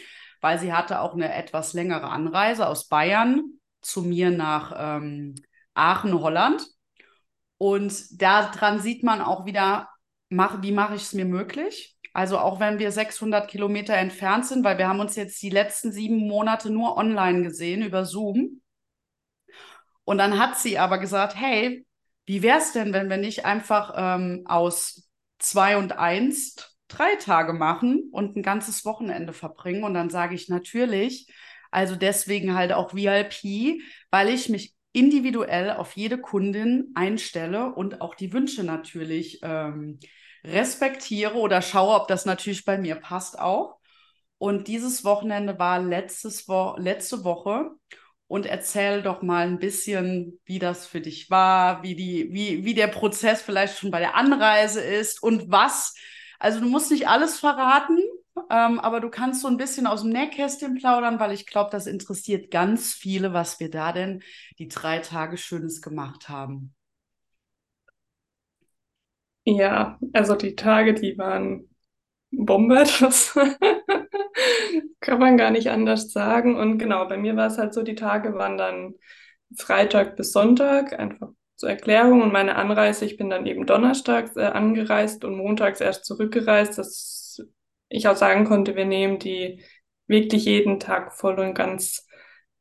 [0.45, 5.33] weil sie hatte auch eine etwas längere Anreise aus Bayern zu mir nach ähm,
[5.73, 6.63] Aachen, Holland.
[7.57, 9.89] Und daran sieht man auch wieder,
[10.29, 11.97] mach, wie mache ich es mir möglich?
[12.13, 15.91] Also auch wenn wir 600 Kilometer entfernt sind, weil wir haben uns jetzt die letzten
[15.91, 18.61] sieben Monate nur online gesehen über Zoom.
[20.03, 21.87] Und dann hat sie aber gesagt, hey,
[22.27, 27.53] wie wäre es denn, wenn wir nicht einfach ähm, aus zwei und eins drei Tage
[27.53, 29.83] machen und ein ganzes Wochenende verbringen.
[29.83, 31.27] Und dann sage ich natürlich,
[31.71, 38.15] also deswegen halt auch VIP, weil ich mich individuell auf jede Kundin einstelle und auch
[38.15, 39.99] die Wünsche natürlich ähm,
[40.45, 43.79] respektiere oder schaue, ob das natürlich bei mir passt auch.
[44.37, 47.71] Und dieses Wochenende war letztes Wo letzte Woche.
[48.27, 52.73] Und erzähl doch mal ein bisschen, wie das für dich war, wie, die, wie, wie
[52.73, 55.93] der Prozess vielleicht schon bei der Anreise ist und was
[56.39, 57.99] also du musst nicht alles verraten,
[58.49, 61.87] ähm, aber du kannst so ein bisschen aus dem Nähkästchen plaudern, weil ich glaube, das
[61.87, 64.21] interessiert ganz viele, was wir da denn
[64.59, 66.73] die drei Tage Schönes gemacht haben.
[69.45, 71.69] Ja, also die Tage, die waren
[72.31, 73.35] Bombe, das
[74.99, 76.55] kann man gar nicht anders sagen.
[76.57, 78.95] Und genau, bei mir war es halt so, die Tage waren dann
[79.57, 84.43] Freitag bis Sonntag, einfach zur Erklärung und meine Anreise, ich bin dann eben donnerstags äh,
[84.43, 87.41] angereist und montags erst zurückgereist, dass
[87.89, 89.63] ich auch sagen konnte, wir nehmen die
[90.07, 92.07] wirklich jeden Tag voll und ganz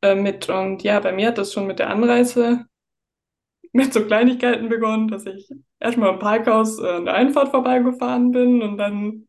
[0.01, 0.49] äh, mit.
[0.49, 2.65] Und ja, bei mir hat das schon mit der Anreise
[3.73, 8.61] mit so Kleinigkeiten begonnen, dass ich erstmal im Parkhaus äh, an der Einfahrt vorbeigefahren bin
[8.61, 9.27] und dann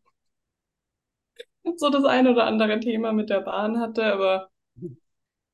[1.77, 4.51] so das ein oder andere Thema mit der Bahn hatte, aber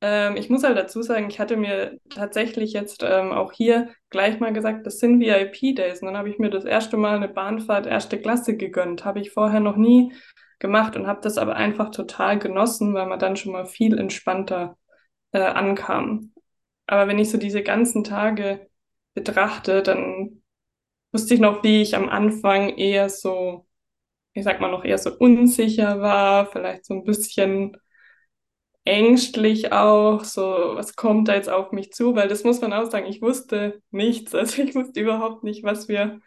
[0.02, 4.40] ähm, ich muss halt dazu sagen, ich hatte mir tatsächlich jetzt ähm, auch hier gleich
[4.40, 6.00] mal gesagt, das sind VIP-Days.
[6.02, 9.04] Und dann habe ich mir das erste Mal eine Bahnfahrt erste Klasse gegönnt.
[9.04, 10.12] Habe ich vorher noch nie
[10.58, 14.76] gemacht und habe das aber einfach total genossen, weil man dann schon mal viel entspannter
[15.32, 16.32] äh, ankam.
[16.86, 18.68] Aber wenn ich so diese ganzen Tage
[19.14, 20.42] betrachte, dann
[21.12, 23.66] wusste ich noch, wie ich am Anfang eher so
[24.34, 27.76] ich sag mal, noch eher so unsicher war, vielleicht so ein bisschen
[28.84, 30.42] ängstlich auch, so,
[30.74, 32.14] was kommt da jetzt auf mich zu?
[32.16, 34.34] Weil das muss man auch sagen, ich wusste nichts.
[34.34, 36.20] Also ich wusste überhaupt nicht, was wir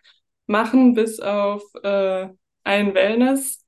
[0.48, 2.30] machen, bis auf äh,
[2.64, 3.66] einen Wellness-Day.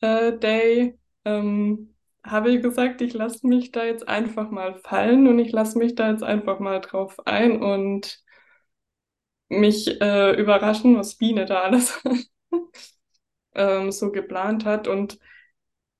[0.00, 5.52] Äh, ähm, habe ich gesagt, ich lasse mich da jetzt einfach mal fallen und ich
[5.52, 8.22] lasse mich da jetzt einfach mal drauf ein und
[9.48, 12.00] mich äh, überraschen, was Biene da alles
[13.54, 14.88] ähm, so geplant hat.
[14.88, 15.18] Und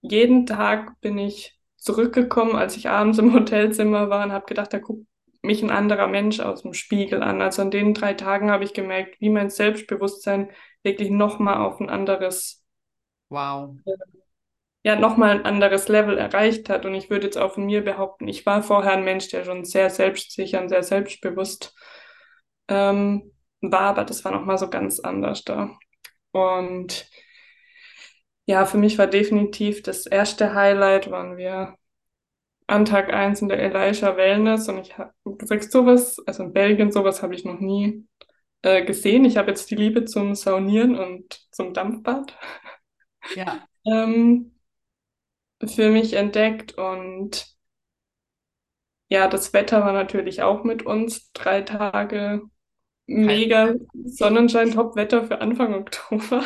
[0.03, 4.79] jeden Tag bin ich zurückgekommen, als ich abends im Hotelzimmer war und habe gedacht, da
[4.79, 5.07] guckt
[5.43, 7.41] mich ein anderer Mensch aus dem Spiegel an.
[7.41, 10.51] Also an den drei Tagen habe ich gemerkt, wie mein Selbstbewusstsein
[10.83, 12.65] wirklich nochmal auf ein anderes,
[13.29, 13.75] wow.
[14.83, 16.85] ja, nochmal ein anderes Level erreicht hat.
[16.85, 19.65] Und ich würde jetzt auch von mir behaupten, ich war vorher ein Mensch, der schon
[19.65, 21.75] sehr selbstsicher und sehr selbstbewusst
[22.69, 25.77] ähm, war, aber das war nochmal so ganz anders da.
[26.33, 27.09] Und
[28.49, 31.77] ja, für mich war definitiv das erste Highlight, waren wir
[32.67, 36.91] an Tag 1 in der Elisha Wellness und ich habe gesagt, sowas, also in Belgien,
[36.91, 38.07] sowas habe ich noch nie
[38.63, 39.27] äh, gesehen.
[39.27, 42.39] Ich habe jetzt die Liebe zum Saunieren und zum Dampfbad
[43.35, 43.69] ja.
[43.87, 44.55] ähm,
[45.67, 47.55] für mich entdeckt und
[49.11, 51.33] ja, das Wetter war natürlich auch mit uns.
[51.33, 52.43] Drei Tage
[53.07, 53.75] mega
[54.07, 56.45] Sonnenschein, Top-Wetter für Anfang Oktober.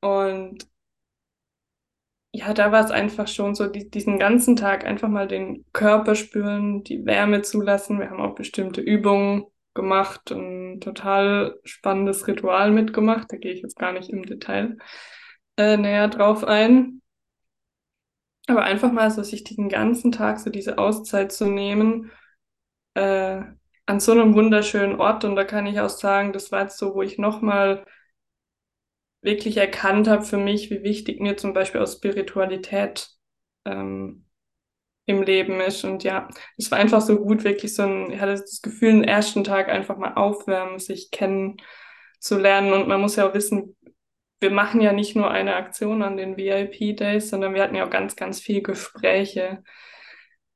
[0.00, 0.68] Und
[2.32, 6.14] ja, da war es einfach schon so, die, diesen ganzen Tag einfach mal den Körper
[6.14, 7.98] spüren, die Wärme zulassen.
[7.98, 13.32] Wir haben auch bestimmte Übungen gemacht und ein total spannendes Ritual mitgemacht.
[13.32, 14.76] Da gehe ich jetzt gar nicht im Detail
[15.56, 17.02] äh, näher drauf ein.
[18.46, 22.10] Aber einfach mal so sich diesen ganzen Tag so diese Auszeit zu nehmen,
[22.94, 23.42] äh,
[23.86, 25.24] an so einem wunderschönen Ort.
[25.24, 27.84] Und da kann ich auch sagen, das war jetzt so, wo ich nochmal
[29.22, 33.08] wirklich erkannt habe für mich, wie wichtig mir zum Beispiel auch Spiritualität
[33.64, 34.26] ähm,
[35.06, 35.84] im Leben ist.
[35.84, 39.04] Und ja, es war einfach so gut, wirklich so ein, ich hatte das Gefühl, den
[39.04, 42.72] ersten Tag einfach mal aufwärmen, sich kennenzulernen.
[42.72, 43.76] Und man muss ja auch wissen,
[44.40, 47.90] wir machen ja nicht nur eine Aktion an den VIP-Days, sondern wir hatten ja auch
[47.90, 49.64] ganz, ganz viele Gespräche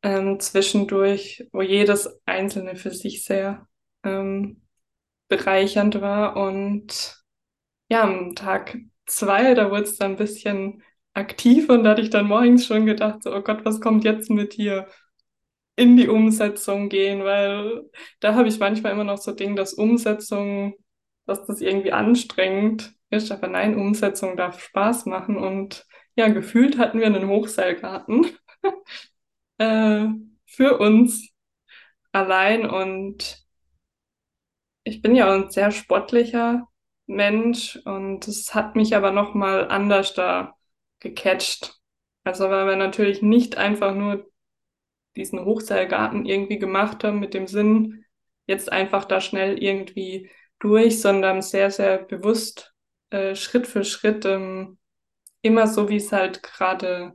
[0.02, 3.66] ähm, zwischendurch, wo jedes einzelne für sich sehr
[4.04, 4.62] ähm,
[5.28, 6.36] bereichernd war.
[6.36, 7.21] Und
[7.92, 12.08] ja, am Tag zwei, da wurde es dann ein bisschen aktiv und da hatte ich
[12.10, 14.88] dann morgens schon gedacht, so, oh Gott, was kommt jetzt mit hier
[15.76, 17.82] in die Umsetzung gehen, weil
[18.20, 20.74] da habe ich manchmal immer noch so Ding, dass Umsetzung,
[21.26, 25.84] dass das irgendwie anstrengend ist, aber nein, Umsetzung darf Spaß machen und
[26.16, 28.26] ja, gefühlt hatten wir einen Hochseilgarten
[29.58, 30.06] äh,
[30.46, 31.28] für uns
[32.12, 33.44] allein und
[34.84, 36.68] ich bin ja auch ein sehr sportlicher
[37.06, 40.54] Mensch und es hat mich aber nochmal anders da
[41.00, 41.74] gecatcht.
[42.24, 44.30] Also weil wir natürlich nicht einfach nur
[45.16, 48.04] diesen Hochseilgarten irgendwie gemacht haben mit dem Sinn,
[48.46, 52.74] jetzt einfach da schnell irgendwie durch, sondern sehr, sehr bewusst
[53.10, 54.78] äh, Schritt für Schritt ähm,
[55.42, 57.12] immer so, wie es halt gerade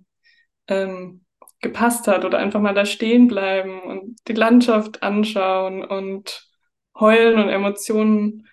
[0.68, 1.26] ähm,
[1.62, 6.48] gepasst hat oder einfach mal da stehen bleiben und die Landschaft anschauen und
[7.00, 8.48] heulen und Emotionen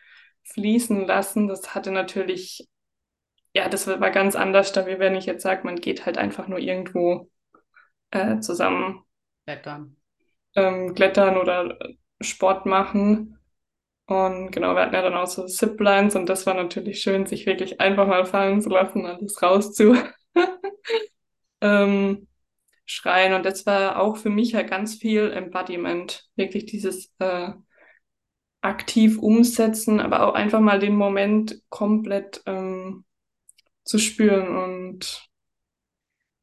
[0.45, 1.49] fließen lassen.
[1.49, 2.69] Das hatte natürlich,
[3.55, 6.49] ja, das war ganz anders, da wie wenn ich jetzt sage, man geht halt einfach
[6.49, 7.31] nur irgendwo
[8.11, 9.03] äh, zusammen
[9.45, 9.97] klettern.
[10.55, 11.79] Ähm, klettern oder
[12.21, 13.39] Sport machen.
[14.07, 17.47] Und genau, wir hatten ja dann auch so Ziplines und das war natürlich schön, sich
[17.47, 19.97] wirklich einfach mal fallen zu lassen, alles raus zu
[21.63, 22.29] ähm,
[22.85, 23.33] schreien.
[23.33, 27.53] Und das war auch für mich halt ganz viel Embodiment, wirklich dieses äh,
[28.65, 33.05] aktiv umsetzen, aber auch einfach mal den Moment komplett ähm,
[33.85, 34.57] zu spüren.
[34.57, 35.29] Und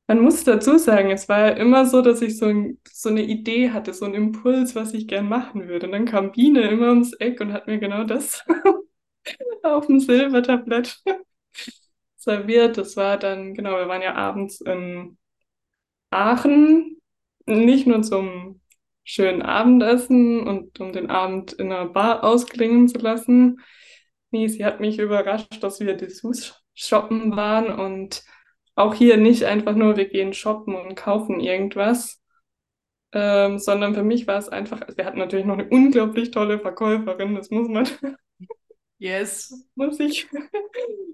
[0.08, 3.24] man muss dazu sagen, es war ja immer so, dass ich so, ein, so eine
[3.24, 5.88] Idee hatte, so einen Impuls, was ich gern machen würde.
[5.88, 8.44] Und dann kam Biene immer ums Eck und hat mir genau das
[9.64, 11.02] auf dem Silbertablett
[12.18, 12.78] serviert.
[12.78, 15.18] Das war dann, genau, wir waren ja abends in
[16.12, 17.02] Aachen,
[17.48, 18.61] nicht nur zum
[19.04, 23.62] schönen Abendessen und um den Abend in einer Bar ausklingen zu lassen.
[24.32, 28.24] Nee, sie hat mich überrascht, dass wir Dessous shoppen waren und
[28.76, 32.22] auch hier nicht einfach nur, wir gehen shoppen und kaufen irgendwas,
[33.12, 37.36] ähm, sondern für mich war es einfach, wir hatten natürlich noch eine unglaublich tolle Verkäuferin,
[37.36, 37.88] das muss man.
[39.02, 39.52] Yes.
[39.76, 40.30] muss ich,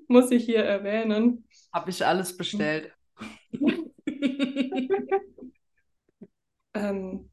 [0.09, 1.47] muss ich hier erwähnen.
[1.71, 2.91] Habe ich alles bestellt.
[6.73, 7.29] ähm,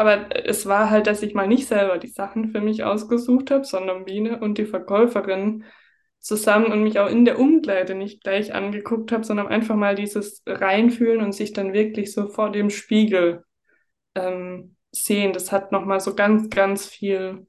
[0.00, 3.64] aber es war halt, dass ich mal nicht selber die Sachen für mich ausgesucht habe,
[3.64, 5.64] sondern Biene und die Verkäuferin
[6.18, 10.42] zusammen und mich auch in der Umkleide nicht gleich angeguckt habe, sondern einfach mal dieses
[10.46, 13.44] Reinfühlen und sich dann wirklich so vor dem Spiegel
[14.14, 15.34] ähm, sehen.
[15.34, 17.46] Das hat nochmal so ganz, ganz viel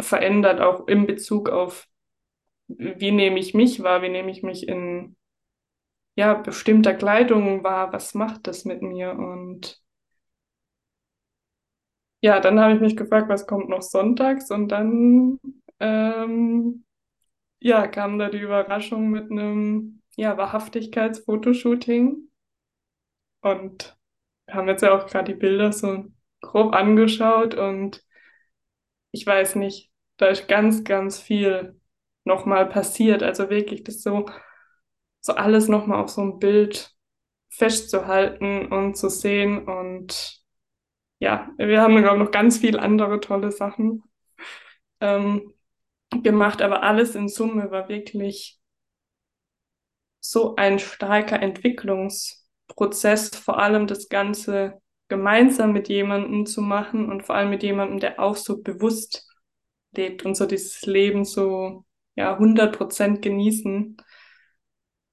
[0.00, 1.86] verändert, auch in Bezug auf,
[2.66, 5.16] wie nehme ich mich wahr, wie nehme ich mich in
[6.14, 9.10] ja, bestimmter Kleidung wahr, was macht das mit mir?
[9.10, 9.83] Und
[12.24, 14.50] ja, dann habe ich mich gefragt, was kommt noch sonntags?
[14.50, 15.38] Und dann
[15.78, 16.86] ähm,
[17.60, 22.30] ja, kam da die Überraschung mit einem ja, Wahrhaftigkeitsfotoshooting.
[23.42, 23.98] Und
[24.46, 26.06] wir haben jetzt ja auch gerade die Bilder so
[26.40, 28.02] grob angeschaut und
[29.10, 31.78] ich weiß nicht, da ist ganz, ganz viel
[32.24, 33.22] nochmal passiert.
[33.22, 34.24] Also wirklich das so,
[35.20, 36.90] so alles nochmal auf so ein Bild
[37.50, 39.68] festzuhalten und zu sehen.
[39.68, 40.43] Und
[41.24, 44.02] ja, wir haben, glaube ich, noch ganz viele andere tolle Sachen
[45.00, 45.54] ähm,
[46.22, 48.60] gemacht, aber alles in Summe war wirklich
[50.20, 57.36] so ein starker Entwicklungsprozess, vor allem das Ganze gemeinsam mit jemandem zu machen und vor
[57.36, 59.26] allem mit jemandem, der auch so bewusst
[59.92, 63.96] lebt und so dieses Leben so ja 100 Prozent genießen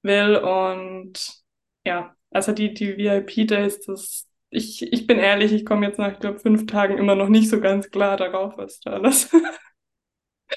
[0.02, 0.36] will.
[0.36, 1.42] Und
[1.86, 6.12] ja, also die die VIP Days, das ich ich bin ehrlich, ich komme jetzt nach
[6.12, 9.30] ich glaube fünf Tagen immer noch nicht so ganz klar darauf, was da alles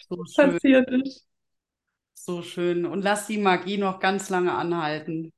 [0.07, 1.27] so passiert ist.
[2.13, 2.85] So schön.
[2.85, 5.31] Und lass die Magie noch ganz lange anhalten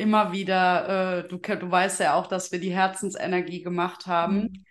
[0.00, 4.36] immer wieder, äh, du, du weißt ja auch, dass wir die Herzensenergie gemacht haben.
[4.36, 4.64] Mhm.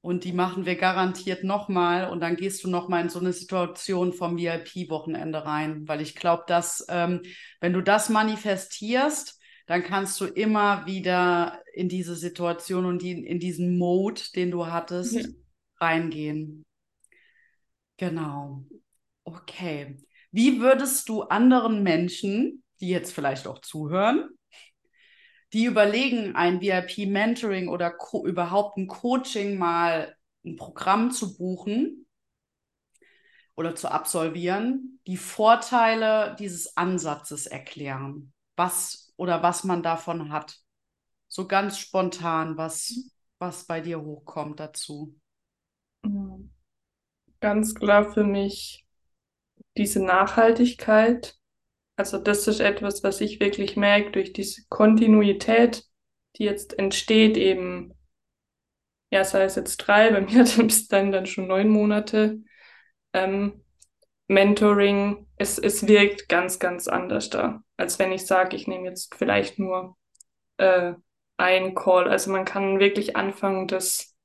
[0.00, 2.08] Und die machen wir garantiert nochmal.
[2.08, 5.88] Und dann gehst du nochmal in so eine Situation vom VIP-Wochenende rein.
[5.88, 7.22] Weil ich glaube, dass, ähm,
[7.60, 9.37] wenn du das manifestierst,
[9.68, 14.66] dann kannst du immer wieder in diese Situation und die, in diesen Mode, den du
[14.66, 15.28] hattest, ja.
[15.76, 16.64] reingehen.
[17.98, 18.64] Genau.
[19.24, 19.98] Okay.
[20.32, 24.30] Wie würdest du anderen Menschen, die jetzt vielleicht auch zuhören,
[25.52, 32.06] die überlegen, ein VIP-Mentoring oder überhaupt ein Coaching mal ein Programm zu buchen
[33.54, 40.56] oder zu absolvieren, die Vorteile dieses Ansatzes erklären, was oder was man davon hat.
[41.28, 45.14] So ganz spontan, was, was bei dir hochkommt dazu.
[47.40, 48.86] Ganz klar für mich
[49.76, 51.38] diese Nachhaltigkeit
[51.98, 55.82] also das ist etwas, was ich wirklich merke durch diese Kontinuität,
[56.36, 57.92] die jetzt entsteht, eben,
[59.10, 62.38] ja, sei es jetzt drei, bei mir dann bis dann, dann schon neun Monate.
[63.12, 63.64] Ähm,
[64.28, 69.14] Mentoring, es, es wirkt ganz, ganz anders da, als wenn ich sage, ich nehme jetzt
[69.14, 69.96] vielleicht nur
[70.58, 70.94] äh,
[71.38, 72.08] ein Call.
[72.08, 74.16] Also man kann wirklich anfangen, das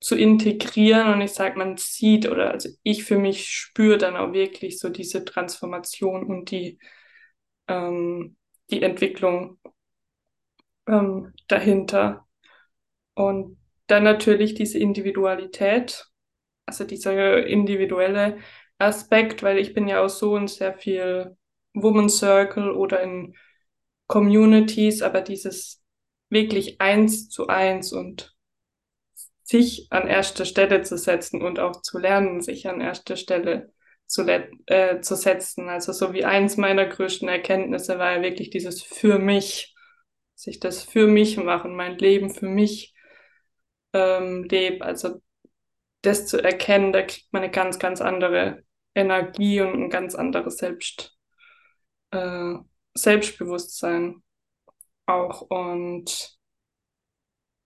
[0.00, 4.32] zu integrieren und ich sage, man sieht oder also ich für mich spüre dann auch
[4.32, 6.78] wirklich so diese Transformation und die,
[7.68, 8.36] ähm,
[8.70, 9.58] die Entwicklung
[10.86, 12.26] ähm, dahinter.
[13.14, 16.06] Und dann natürlich diese Individualität,
[16.66, 18.38] also dieser individuelle
[18.78, 21.36] Aspekt, weil ich bin ja auch so in sehr viel
[21.74, 23.34] Woman Circle oder in
[24.06, 25.82] Communities, aber dieses
[26.28, 28.34] wirklich eins zu eins und
[29.44, 33.72] sich an erste Stelle zu setzen und auch zu lernen, sich an erste Stelle
[34.06, 34.26] zu,
[34.66, 35.68] äh, zu setzen.
[35.68, 39.74] Also so wie eins meiner größten Erkenntnisse war ja wirklich dieses für mich,
[40.34, 42.94] sich das für mich machen, mein Leben für mich
[43.92, 44.84] ähm, lebe.
[44.84, 45.20] Also
[46.02, 48.62] das zu erkennen, da kriegt man eine ganz, ganz andere
[48.94, 51.16] Energie und ein ganz anderes Selbst,
[52.12, 52.54] äh,
[52.94, 54.22] Selbstbewusstsein
[55.06, 55.42] auch.
[55.42, 56.38] Und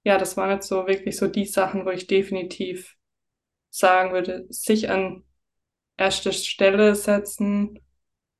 [0.05, 2.97] ja, das waren jetzt so wirklich so die Sachen, wo ich definitiv
[3.71, 5.25] sagen würde, sich an
[5.97, 7.81] erste Stelle setzen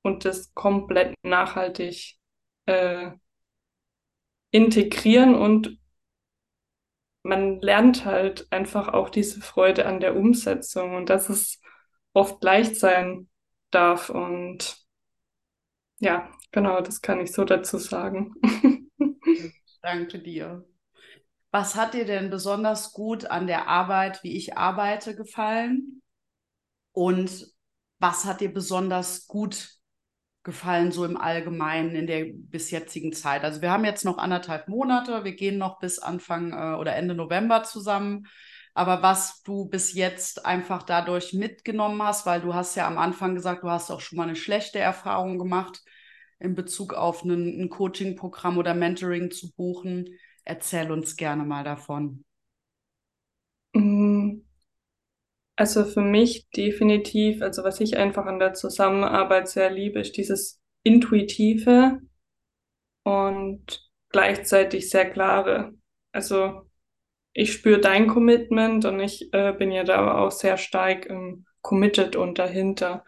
[0.03, 2.17] und das komplett nachhaltig
[2.67, 3.11] äh,
[4.51, 5.79] integrieren und
[7.23, 11.61] man lernt halt einfach auch diese Freude an der Umsetzung und dass es
[12.13, 13.29] oft leicht sein
[13.71, 14.86] darf und
[15.99, 18.35] ja, genau, das kann ich so dazu sagen.
[19.83, 20.67] Danke dir.
[21.51, 26.03] Was hat dir denn besonders gut an der Arbeit, wie ich arbeite, gefallen?
[26.93, 27.47] Und
[27.99, 29.71] was hat dir besonders gut
[30.43, 33.43] gefallen, so im Allgemeinen in der bis jetzigen Zeit?
[33.43, 37.15] Also wir haben jetzt noch anderthalb Monate, wir gehen noch bis Anfang äh, oder Ende
[37.15, 38.27] November zusammen.
[38.75, 43.35] Aber was du bis jetzt einfach dadurch mitgenommen hast, weil du hast ja am Anfang
[43.35, 45.83] gesagt, du hast auch schon mal eine schlechte Erfahrung gemacht
[46.39, 50.09] in Bezug auf ein, ein Coaching-Programm oder Mentoring zu buchen.
[50.45, 52.25] Erzähl uns gerne mal davon.
[53.75, 54.43] Mm.
[55.59, 60.61] Also für mich definitiv, also was ich einfach an der Zusammenarbeit sehr liebe, ist dieses
[60.83, 62.01] Intuitive
[63.05, 65.73] und gleichzeitig sehr klare.
[66.13, 66.63] Also
[67.33, 72.17] ich spüre dein Commitment und ich äh, bin ja da auch sehr stark ähm, committed
[72.17, 73.05] und dahinter.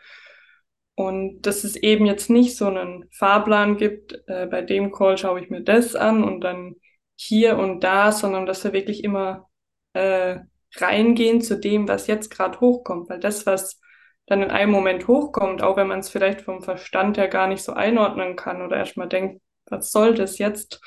[0.99, 5.41] Und dass es eben jetzt nicht so einen Fahrplan gibt, äh, bei dem Call schaue
[5.41, 6.75] ich mir das an und dann
[7.15, 9.49] hier und da, sondern dass wir wirklich immer
[9.93, 10.41] äh,
[10.75, 13.09] reingehen zu dem, was jetzt gerade hochkommt.
[13.09, 13.81] Weil das, was
[14.27, 17.63] dann in einem Moment hochkommt, auch wenn man es vielleicht vom Verstand her gar nicht
[17.63, 20.81] so einordnen kann oder erstmal denkt, was soll das jetzt?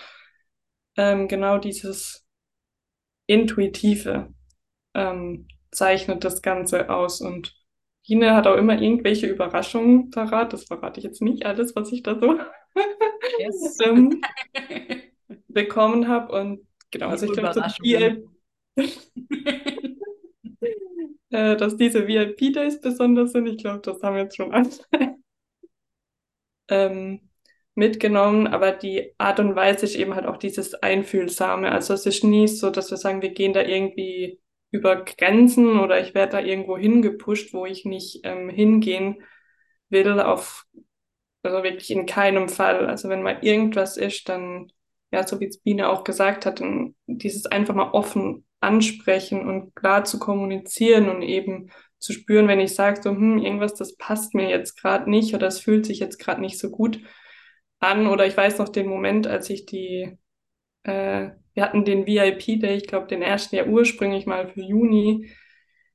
[0.98, 2.28] Ähm, genau dieses
[3.28, 4.34] Intuitive
[4.94, 7.22] ähm, zeichnet das Ganze aus.
[7.22, 7.61] Und
[8.12, 10.54] Ine hat auch immer irgendwelche Überraschungen parat.
[10.54, 12.38] Das verrate ich jetzt nicht alles, was ich da so
[13.40, 13.78] yes.
[13.86, 14.22] ähm,
[15.48, 16.34] bekommen habe.
[16.34, 17.62] Und genau, also ich glaube, so
[21.32, 23.48] äh, dass diese VIP-Days besonders sind.
[23.48, 24.70] Ich glaube, das haben wir jetzt schon alle
[26.70, 27.30] ähm,
[27.76, 31.72] mitgenommen, aber die Art und Weise ist eben halt auch dieses Einfühlsame.
[31.72, 34.40] Also es ist nie so, dass wir sagen, wir gehen da irgendwie
[34.72, 39.24] über Grenzen oder ich werde da irgendwo hingepusht, wo ich nicht ähm, hingehen
[39.90, 40.66] will, auf,
[41.44, 42.88] also wirklich in keinem Fall.
[42.88, 44.72] Also wenn mal irgendwas ist, dann,
[45.12, 49.76] ja, so wie es Biene auch gesagt hat, dann dieses einfach mal offen ansprechen und
[49.76, 54.34] klar zu kommunizieren und eben zu spüren, wenn ich sage, so, hm, irgendwas, das passt
[54.34, 57.00] mir jetzt gerade nicht oder es fühlt sich jetzt gerade nicht so gut
[57.80, 58.08] an.
[58.08, 60.18] Oder ich weiß noch den Moment, als ich die,
[60.84, 65.32] äh, wir hatten den VIP-Day, ich glaube, den ersten ja ursprünglich mal für Juni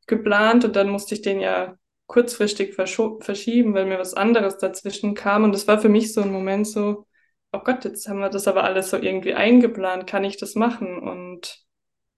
[0.06, 1.76] geplant und dann musste ich den ja
[2.06, 5.44] kurzfristig verschieben, weil mir was anderes dazwischen kam.
[5.44, 7.06] Und das war für mich so ein Moment so,
[7.52, 10.98] oh Gott, jetzt haben wir das aber alles so irgendwie eingeplant, kann ich das machen?
[10.98, 11.64] Und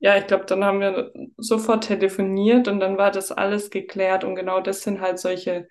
[0.01, 4.25] ja, ich glaube, dann haben wir sofort telefoniert und dann war das alles geklärt.
[4.25, 5.69] Und genau das sind halt solche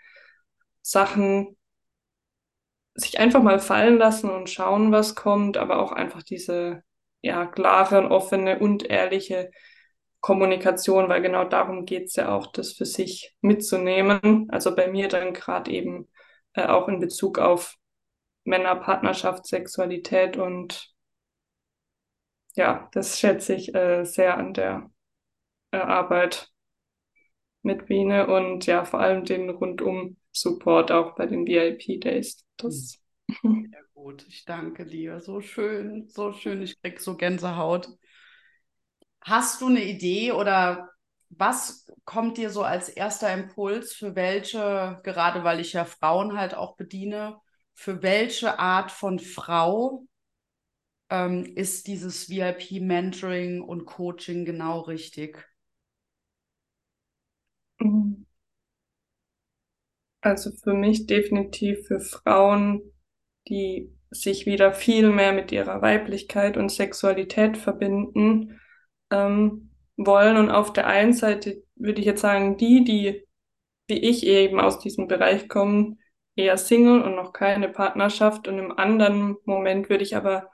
[0.81, 1.57] Sachen,
[2.95, 6.83] sich einfach mal fallen lassen und schauen, was kommt, aber auch einfach diese
[7.21, 9.51] ja, klare und offene und ehrliche
[10.21, 14.47] Kommunikation, weil genau darum geht es ja auch, das für sich mitzunehmen.
[14.49, 16.09] Also bei mir dann gerade eben
[16.53, 17.75] äh, auch in Bezug auf
[18.43, 20.93] Männer, Partnerschaft, Sexualität und
[22.55, 24.89] ja, das schätze ich äh, sehr an der
[25.71, 26.49] äh, Arbeit
[27.61, 32.45] mit Biene und ja, vor allem den rundum Support auch bei den VIP-Days.
[32.57, 32.99] Das
[33.41, 33.73] hm.
[34.07, 35.19] Gut, ich danke dir.
[35.19, 36.61] So schön, so schön.
[36.61, 37.89] Ich krieg so Gänsehaut.
[39.21, 40.89] Hast du eine Idee oder
[41.29, 46.55] was kommt dir so als erster Impuls für welche, gerade weil ich ja Frauen halt
[46.55, 47.37] auch bediene,
[47.73, 50.05] für welche Art von Frau
[51.09, 55.45] ähm, ist dieses VIP-Mentoring und Coaching genau richtig?
[60.21, 62.81] Also für mich definitiv für Frauen,
[63.47, 68.59] die sich wieder viel mehr mit ihrer Weiblichkeit und Sexualität verbinden
[69.11, 70.37] ähm, wollen.
[70.37, 73.27] Und auf der einen Seite würde ich jetzt sagen, die, die
[73.87, 75.99] wie ich eben aus diesem Bereich kommen,
[76.35, 78.47] eher Single und noch keine Partnerschaft.
[78.47, 80.49] Und im anderen Moment würde ich aber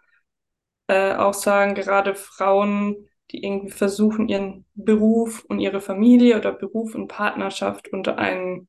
[0.87, 6.95] äh, auch sagen, gerade Frauen, die irgendwie versuchen, ihren Beruf und ihre Familie oder Beruf
[6.95, 8.67] und Partnerschaft unter einen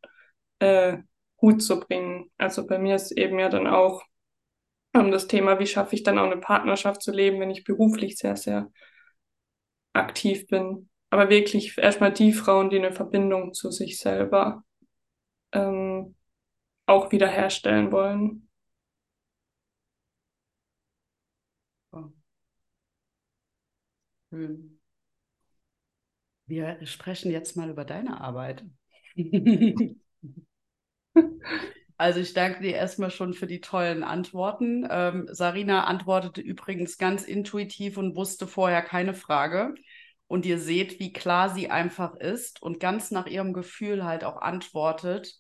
[0.61, 0.99] äh,
[1.41, 2.31] Hut zu bringen.
[2.39, 4.03] Also bei mir ist eben ja dann auch
[4.95, 8.17] ähm, das Thema, wie schaffe ich dann auch eine Partnerschaft zu leben, wenn ich beruflich
[8.19, 8.71] sehr, sehr
[9.93, 10.89] aktiv bin.
[11.11, 14.65] Aber wirklich erstmal die Frauen, die eine Verbindung zu sich selber
[15.53, 16.15] ähm,
[16.87, 18.49] auch wiederherstellen wollen.
[24.31, 24.79] Schön.
[26.47, 28.65] Wir sprechen jetzt mal über deine Arbeit.
[31.97, 34.87] Also ich danke dir erstmal schon für die tollen Antworten.
[34.91, 39.75] Ähm, Sarina antwortete übrigens ganz intuitiv und wusste vorher keine Frage.
[40.27, 44.39] Und ihr seht, wie klar sie einfach ist und ganz nach ihrem Gefühl halt auch
[44.43, 45.37] antwortet.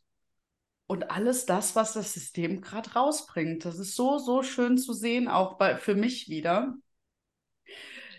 [0.87, 3.65] Und alles das, was das System gerade rausbringt.
[3.65, 6.75] Das ist so, so schön zu sehen, auch bei, für mich wieder.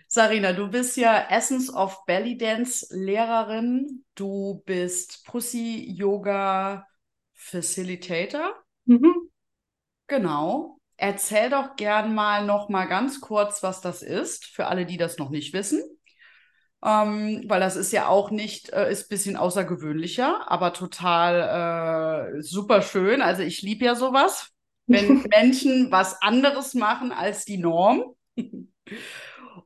[0.07, 4.03] Sarina, du bist ja Essence of Belly Dance Lehrerin.
[4.15, 6.85] Du bist Pussy Yoga
[7.45, 8.55] Facilitator.
[8.85, 9.29] Mhm.
[10.07, 10.79] Genau.
[10.97, 15.17] Erzähl doch gern mal noch mal ganz kurz, was das ist, für alle, die das
[15.17, 15.83] noch nicht wissen.
[16.83, 22.41] Ähm, weil das ist ja auch nicht, äh, ist ein bisschen außergewöhnlicher, aber total äh,
[22.41, 23.21] super schön.
[23.21, 24.51] Also ich liebe ja sowas,
[24.87, 28.15] wenn Menschen was anderes machen als die Norm.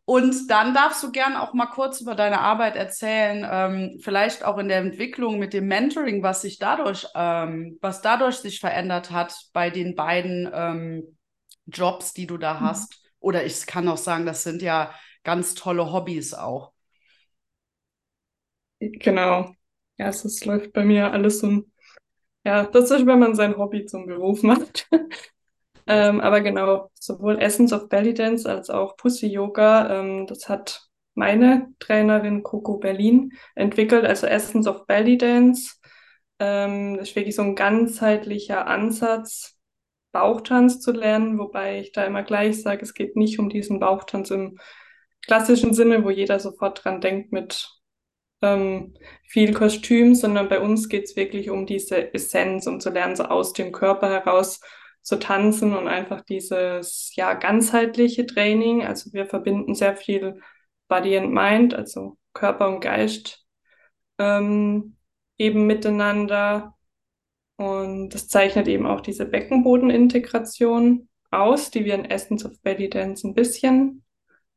[0.10, 4.58] Und dann darfst du gern auch mal kurz über deine Arbeit erzählen, ähm, vielleicht auch
[4.58, 9.36] in der Entwicklung mit dem Mentoring, was sich dadurch, ähm, was dadurch sich verändert hat
[9.54, 11.18] bei den beiden ähm,
[11.68, 12.62] Jobs, die du da mhm.
[12.62, 13.04] hast.
[13.20, 16.72] Oder ich kann auch sagen, das sind ja ganz tolle Hobbys auch.
[18.80, 19.54] Genau.
[19.98, 21.66] Ja, es, es läuft bei mir alles so
[22.44, 24.90] ja, das ist, wenn man sein Hobby zum Beruf macht.
[25.90, 30.84] Ähm, aber genau, sowohl Essence of Belly Dance als auch Pussy Yoga, ähm, das hat
[31.16, 35.78] meine Trainerin Coco Berlin entwickelt, also Essence of Belly Dance.
[36.38, 39.58] Ähm, das ist wirklich so ein ganzheitlicher Ansatz,
[40.12, 44.30] Bauchtanz zu lernen, wobei ich da immer gleich sage, es geht nicht um diesen Bauchtanz
[44.30, 44.60] im
[45.26, 47.68] klassischen Sinne, wo jeder sofort dran denkt mit
[48.44, 48.94] ähm,
[49.28, 53.24] viel Kostüm, sondern bei uns geht es wirklich um diese Essenz, um zu lernen, so
[53.24, 54.60] aus dem Körper heraus
[55.10, 58.86] zu tanzen und einfach dieses ja ganzheitliche Training.
[58.86, 60.40] Also wir verbinden sehr viel
[60.88, 63.44] Body and Mind, also Körper und Geist
[64.20, 64.98] ähm,
[65.38, 66.76] eben miteinander.
[67.56, 73.28] Und das zeichnet eben auch diese Beckenbodenintegration aus, die wir in Essence of Belly Dance
[73.28, 74.04] ein bisschen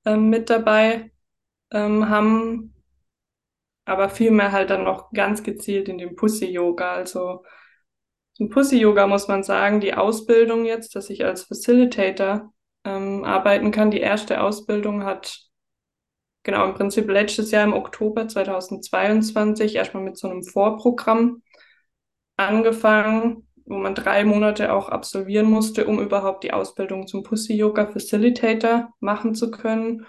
[0.05, 1.13] ähm, mit dabei
[1.71, 2.75] ähm, haben.
[3.87, 6.93] Aber vielmehr halt dann noch ganz gezielt in dem Pussy Yoga.
[6.93, 7.43] Also
[8.43, 12.53] zum Pussy-Yoga muss man sagen, die Ausbildung jetzt, dass ich als Facilitator
[12.85, 13.93] ähm, arbeiten kann.
[13.93, 15.39] Die erste Ausbildung hat
[16.43, 21.43] genau im Prinzip letztes Jahr im Oktober 2022 erstmal mit so einem Vorprogramm
[22.37, 27.87] angefangen, wo man drei Monate auch absolvieren musste, um überhaupt die Ausbildung zum Pussy Yoga
[27.87, 30.05] Facilitator machen zu können.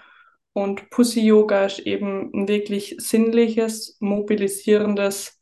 [0.52, 5.40] Und Pussy Yoga ist eben ein wirklich sinnliches, mobilisierendes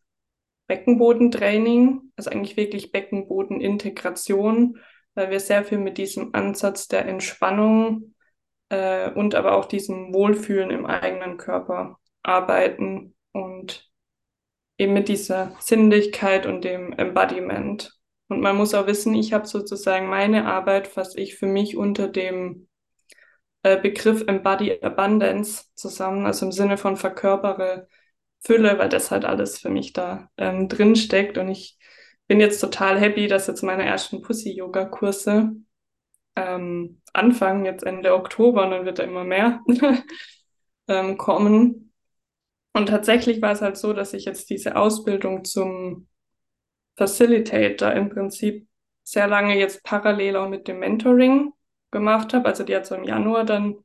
[0.72, 4.78] Beckenbodentraining, also eigentlich wirklich Beckenbodenintegration,
[5.14, 8.14] weil wir sehr viel mit diesem Ansatz der Entspannung
[8.70, 13.90] äh, und aber auch diesem Wohlfühlen im eigenen Körper arbeiten und
[14.78, 17.92] eben mit dieser Sinnlichkeit und dem Embodiment.
[18.28, 22.08] Und man muss auch wissen, ich habe sozusagen meine Arbeit, was ich für mich unter
[22.08, 22.66] dem
[23.62, 27.88] äh, Begriff Embody Abundance zusammen, also im Sinne von verkörpere
[28.42, 31.38] Fülle, weil das halt alles für mich da ähm, drin steckt.
[31.38, 31.78] Und ich
[32.26, 35.52] bin jetzt total happy, dass jetzt meine ersten Pussy-Yoga-Kurse
[36.36, 39.60] ähm, anfangen, jetzt Ende Oktober, und dann wird da immer mehr
[40.88, 41.92] ähm, kommen.
[42.72, 46.08] Und tatsächlich war es halt so, dass ich jetzt diese Ausbildung zum
[46.96, 48.66] Facilitator im Prinzip
[49.02, 51.52] sehr lange jetzt parallel auch mit dem Mentoring
[51.90, 52.46] gemacht habe.
[52.46, 53.76] Also die hat so im Januar dann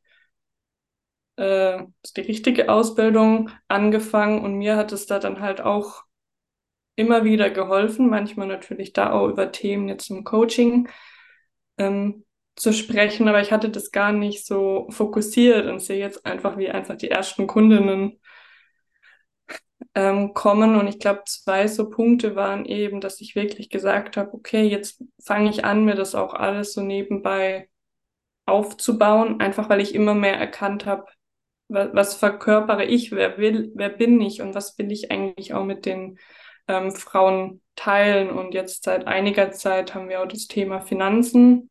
[1.37, 1.83] äh,
[2.15, 6.03] die richtige Ausbildung angefangen und mir hat es da dann halt auch
[6.95, 10.89] immer wieder geholfen, manchmal natürlich da auch über Themen jetzt im Coaching
[11.77, 12.25] ähm,
[12.55, 16.69] zu sprechen, aber ich hatte das gar nicht so fokussiert und sehe jetzt einfach, wie
[16.69, 18.19] einfach die ersten Kundinnen
[19.95, 20.75] ähm, kommen.
[20.75, 25.03] Und ich glaube, zwei so Punkte waren eben, dass ich wirklich gesagt habe, okay, jetzt
[25.23, 27.69] fange ich an, mir das auch alles so nebenbei
[28.45, 31.05] aufzubauen, einfach weil ich immer mehr erkannt habe,
[31.67, 35.63] was, was verkörpere ich, wer will, wer bin ich und was will ich eigentlich auch
[35.63, 36.17] mit den
[36.67, 38.29] ähm, Frauen teilen.
[38.29, 41.69] Und jetzt seit einiger Zeit haben wir auch das Thema Finanzen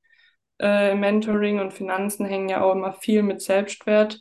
[0.59, 4.15] äh, Mentoring und Finanzen hängen ja auch immer viel mit Selbstwert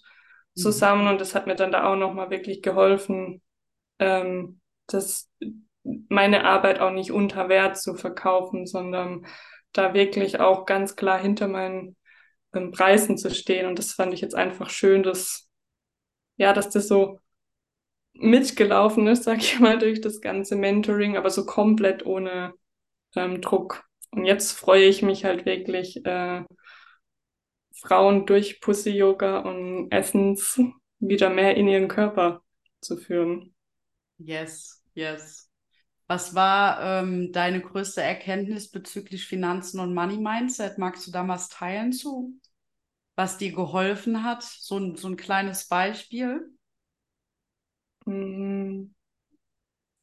[0.55, 0.59] mhm.
[0.59, 3.41] zusammen und das hat mir dann da auch nochmal wirklich geholfen,
[3.99, 5.31] ähm, das
[6.09, 9.25] meine Arbeit auch nicht unter Wert zu verkaufen, sondern
[9.71, 11.95] da wirklich auch ganz klar hinter meinen
[12.53, 13.67] ähm, Preisen zu stehen.
[13.67, 15.44] Und das fand ich jetzt einfach schön, dass
[16.37, 17.19] ja, dass das so
[18.13, 22.53] mitgelaufen ist, sag ich mal, durch das ganze Mentoring, aber so komplett ohne
[23.15, 23.83] ähm, Druck.
[24.11, 26.43] Und jetzt freue ich mich halt wirklich, äh,
[27.81, 30.59] Frauen durch Pussy-Yoga und Essens
[30.99, 32.41] wieder mehr in ihren Körper
[32.81, 33.53] zu führen.
[34.17, 35.49] Yes, yes.
[36.07, 40.77] Was war ähm, deine größte Erkenntnis bezüglich Finanzen und Money Mindset?
[40.77, 42.33] Magst du da was teilen zu?
[43.15, 44.43] Was dir geholfen hat?
[44.43, 46.49] So ein, so ein kleines Beispiel?
[48.05, 48.93] Hm.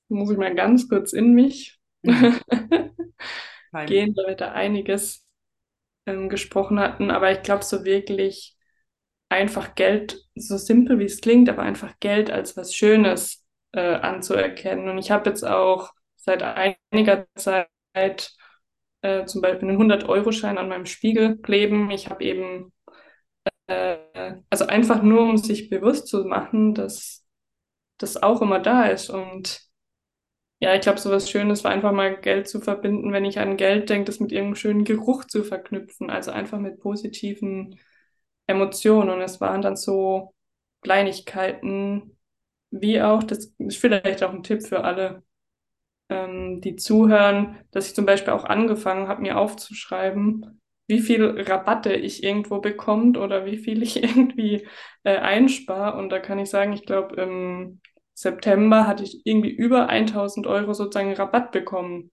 [0.09, 2.39] Muss ich mal ganz kurz in mich mhm.
[3.87, 5.27] gehen, da wir da einiges
[6.07, 7.11] ähm, gesprochen hatten.
[7.11, 8.57] Aber ich glaube, so wirklich
[9.29, 14.89] einfach Geld, so simpel wie es klingt, aber einfach Geld als was Schönes äh, anzuerkennen.
[14.89, 18.33] Und ich habe jetzt auch seit einiger Zeit
[19.01, 21.91] äh, zum Beispiel einen 100-Euro-Schein an meinem Spiegel kleben.
[21.91, 22.73] Ich habe eben
[24.51, 27.25] also einfach nur, um sich bewusst zu machen, dass
[27.99, 29.11] das auch immer da ist.
[29.11, 29.63] Und
[30.61, 33.57] ja, ich glaube, so was Schönes war einfach mal Geld zu verbinden, wenn ich an
[33.57, 36.11] Geld denke, das mit irgendeinem schönen Geruch zu verknüpfen.
[36.11, 37.79] Also einfach mit positiven
[38.47, 39.11] Emotionen.
[39.11, 40.35] Und es waren dann so
[40.83, 42.19] Kleinigkeiten,
[42.71, 45.23] wie auch, das ist vielleicht auch ein Tipp für alle,
[46.11, 51.95] ähm, die zuhören, dass ich zum Beispiel auch angefangen habe, mir aufzuschreiben, wie viel Rabatte
[51.95, 54.67] ich irgendwo bekomme oder wie viel ich irgendwie
[55.05, 55.99] äh, einspare.
[55.99, 57.81] Und da kann ich sagen, ich glaube, im
[58.15, 62.11] September hatte ich irgendwie über 1000 Euro sozusagen Rabatt bekommen.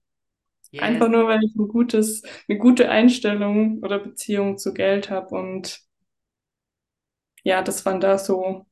[0.72, 0.84] Yes.
[0.84, 5.34] Einfach nur, weil ich ein gutes, eine gute Einstellung oder Beziehung zu Geld habe.
[5.34, 5.80] Und
[7.42, 8.66] ja, das waren da so,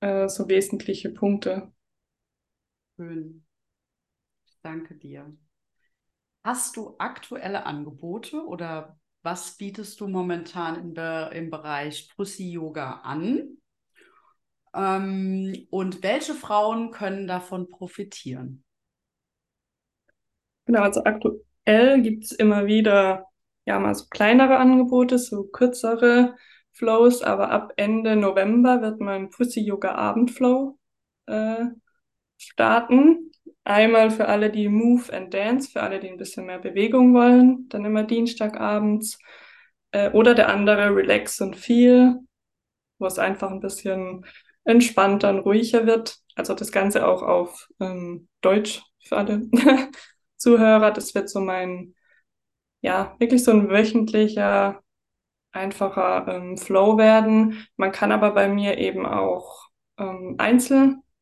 [0.00, 1.72] äh, so wesentliche Punkte.
[2.96, 3.44] Schön.
[4.62, 5.34] Danke dir.
[6.44, 13.00] Hast du aktuelle Angebote oder was bietest du momentan im, Be im Bereich Pussy Yoga
[13.02, 13.58] an?
[14.74, 18.64] Ähm, und welche Frauen können davon profitieren?
[20.66, 23.26] Genau, also aktuell gibt es immer wieder
[23.66, 26.36] ja mal so kleinere Angebote, so kürzere
[26.72, 30.78] Flows, aber ab Ende November wird mein Pussy Yoga Abendflow
[31.26, 31.66] äh,
[32.38, 33.29] starten.
[33.64, 37.68] Einmal für alle, die Move and Dance, für alle, die ein bisschen mehr Bewegung wollen,
[37.68, 39.18] dann immer Dienstagabends.
[39.92, 42.18] Äh, oder der andere Relax und Feel,
[42.98, 44.24] wo es einfach ein bisschen
[44.64, 46.18] entspannter und ruhiger wird.
[46.34, 49.42] Also das Ganze auch auf ähm, Deutsch für alle
[50.36, 50.90] Zuhörer.
[50.90, 51.94] Das wird so mein,
[52.82, 54.82] ja, wirklich so ein wöchentlicher,
[55.52, 57.66] einfacher ähm, Flow werden.
[57.76, 59.68] Man kann aber bei mir eben auch
[59.98, 60.36] ähm,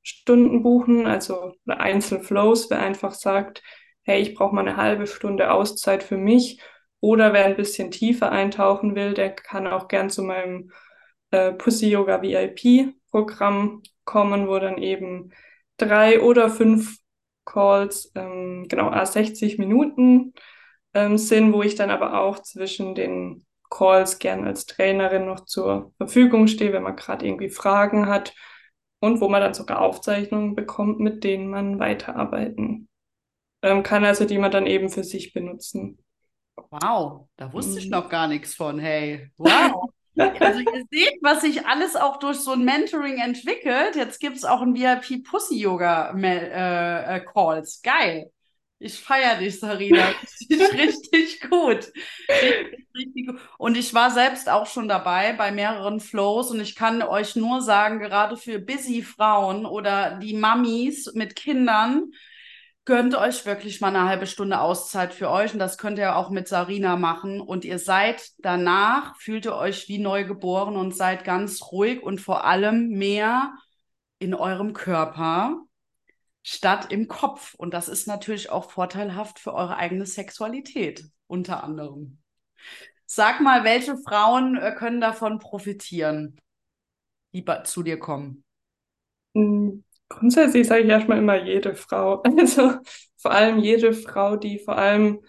[0.08, 3.62] Einzelstunden buchen, also Einzelflows, wer einfach sagt,
[4.02, 6.60] hey, ich brauche mal eine halbe Stunde Auszeit für mich.
[7.00, 10.72] Oder wer ein bisschen tiefer eintauchen will, der kann auch gern zu meinem
[11.30, 15.30] äh, Pussy Yoga VIP Programm kommen, wo dann eben
[15.76, 16.98] drei oder fünf
[17.44, 20.34] Calls, ähm, genau, 60 Minuten
[20.94, 25.92] ähm, sind, wo ich dann aber auch zwischen den Calls gern als Trainerin noch zur
[25.98, 28.34] Verfügung stehe, wenn man gerade irgendwie Fragen hat
[29.00, 32.88] und wo man dann sogar Aufzeichnungen bekommt, mit denen man weiterarbeiten
[33.62, 35.98] ähm, kann, also die man dann eben für sich benutzen.
[36.70, 37.92] Wow, da wusste ich mhm.
[37.92, 38.78] noch gar nichts von.
[38.78, 39.90] Hey, wow.
[40.18, 43.94] Also ihr seht, was sich alles auch durch so ein Mentoring entwickelt.
[43.94, 47.80] Jetzt gibt es auch ein VIP Pussy Yoga äh, äh, Calls.
[47.82, 48.28] Geil.
[48.80, 50.08] Ich feiere dich, Sarina.
[50.50, 51.92] Richtig, richtig gut.
[52.28, 53.40] Richtig, richtig gut.
[53.58, 57.60] Und ich war selbst auch schon dabei bei mehreren Flows und ich kann euch nur
[57.60, 62.12] sagen, gerade für busy Frauen oder die Mummies mit Kindern,
[62.84, 66.30] gönnt euch wirklich mal eine halbe Stunde Auszeit für euch und das könnt ihr auch
[66.30, 71.22] mit Sarina machen und ihr seid danach, fühlt ihr euch wie neu geboren und seid
[71.24, 73.52] ganz ruhig und vor allem mehr
[74.18, 75.67] in eurem Körper
[76.42, 82.18] statt im Kopf und das ist natürlich auch vorteilhaft für eure eigene Sexualität unter anderem.
[83.06, 86.36] Sag mal, welche Frauen äh, können davon profitieren,
[87.32, 88.44] die zu dir kommen?
[89.34, 92.22] Hm, Grundsätzlich sage ich erstmal immer jede Frau.
[92.38, 92.72] Also
[93.16, 95.20] vor allem jede Frau, die vor allem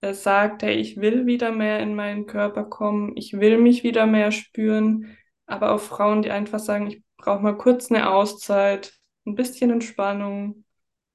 [0.00, 4.06] äh, sagt, hey, ich will wieder mehr in meinen Körper kommen, ich will mich wieder
[4.06, 5.16] mehr spüren.
[5.46, 8.97] Aber auch Frauen, die einfach sagen, ich brauche mal kurz eine Auszeit,
[9.28, 10.64] ein bisschen Entspannung,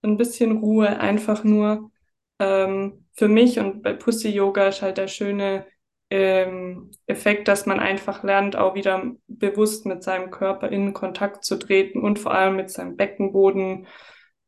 [0.04, 1.92] ein bisschen Ruhe, einfach nur
[2.40, 3.60] ähm, für mich.
[3.60, 5.66] Und bei Pussy Yoga ist halt der schöne
[6.10, 11.58] ähm, Effekt, dass man einfach lernt, auch wieder bewusst mit seinem Körper in Kontakt zu
[11.58, 13.88] treten und vor allem mit seinem Beckenboden,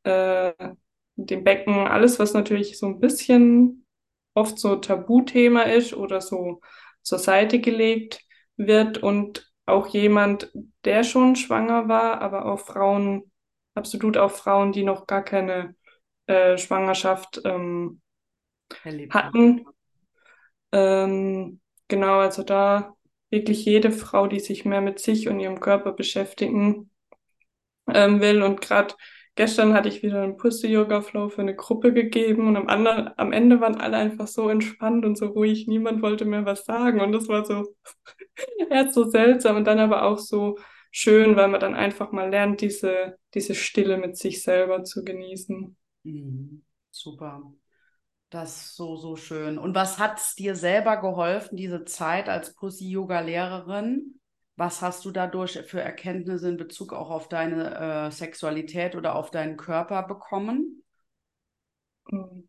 [0.03, 0.53] äh,
[1.16, 3.86] dem Becken, alles, was natürlich so ein bisschen
[4.34, 6.61] oft so Tabuthema ist oder so
[7.01, 8.22] zur Seite gelegt
[8.57, 10.51] wird und auch jemand,
[10.84, 13.32] der schon schwanger war, aber auch Frauen,
[13.76, 15.76] absolut auch Frauen, die noch gar keine
[16.28, 18.01] äh, Schwangerschaft ähm,
[19.11, 19.65] hatten,
[20.76, 22.95] ähm, genau, also da
[23.30, 26.89] wirklich jede Frau, die sich mehr mit sich und ihrem Körper beschäftigen
[27.88, 28.43] ähm, will.
[28.43, 28.93] Und gerade
[29.36, 33.61] gestern hatte ich wieder einen Pussy-Yoga-Flow für eine Gruppe gegeben und am, anderen, am Ende
[33.61, 35.65] waren alle einfach so entspannt und so ruhig.
[35.67, 37.01] Niemand wollte mehr was sagen.
[37.01, 37.73] Und das war so
[38.69, 40.57] erst so seltsam und dann aber auch so
[40.96, 45.76] schön, weil man dann einfach mal lernt, diese, diese Stille mit sich selber zu genießen.
[46.04, 46.64] Mhm.
[46.89, 47.41] Super.
[48.30, 49.58] Das ist so, so schön.
[49.58, 54.20] Und was hat es dir selber geholfen, diese Zeit als Pussy-Yoga-Lehrerin?
[54.56, 59.32] Was hast du dadurch für Erkenntnisse in Bezug auch auf deine äh, Sexualität oder auf
[59.32, 60.82] deinen Körper bekommen?
[62.10, 62.48] Hm.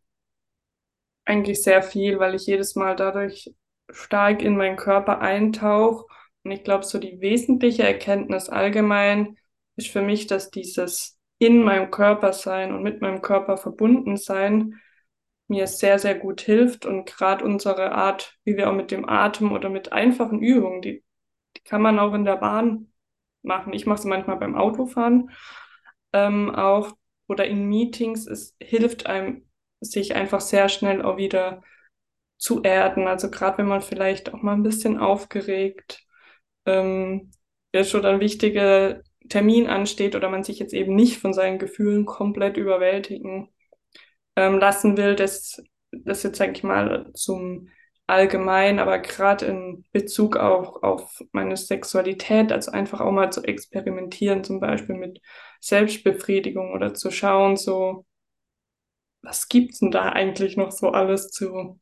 [1.25, 3.53] Eigentlich sehr viel, weil ich jedes Mal dadurch
[3.89, 6.05] stark in meinen Körper eintauche.
[6.47, 9.37] Und ich glaube, so die wesentliche Erkenntnis allgemein
[9.75, 14.79] ist für mich, dass dieses in meinem Körper sein und mit meinem Körper verbunden sein
[15.49, 19.51] mir sehr, sehr gut hilft und gerade unsere Art, wie wir auch mit dem Atem
[19.51, 21.03] oder mit einfachen Übungen, die,
[21.57, 22.93] Die kann man auch in der Bahn
[23.41, 23.73] machen.
[23.73, 25.31] Ich mache sie manchmal beim Autofahren
[26.13, 26.93] ähm, auch
[27.27, 28.25] oder in Meetings.
[28.27, 29.49] Es hilft einem,
[29.81, 31.61] sich einfach sehr schnell auch wieder
[32.37, 33.07] zu erden.
[33.07, 36.06] Also gerade wenn man vielleicht auch mal ein bisschen aufgeregt
[36.67, 37.31] ähm,
[37.71, 42.05] ist schon ein wichtiger Termin ansteht oder man sich jetzt eben nicht von seinen Gefühlen
[42.05, 43.49] komplett überwältigen
[44.35, 45.61] ähm, lassen will, das,
[45.91, 47.69] das jetzt, sage ich mal, zum
[48.07, 54.43] allgemein, aber gerade in Bezug auch auf meine Sexualität, also einfach auch mal zu experimentieren,
[54.43, 55.21] zum Beispiel mit
[55.59, 58.05] Selbstbefriedigung oder zu schauen, so,
[59.21, 61.79] was gibt's denn da eigentlich noch so alles zu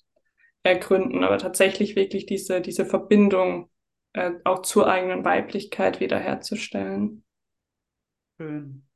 [0.63, 3.69] ergründen, aber tatsächlich wirklich diese, diese Verbindung
[4.15, 7.25] äh, auch zur eigenen Weiblichkeit wiederherzustellen.
[8.37, 8.87] Schön.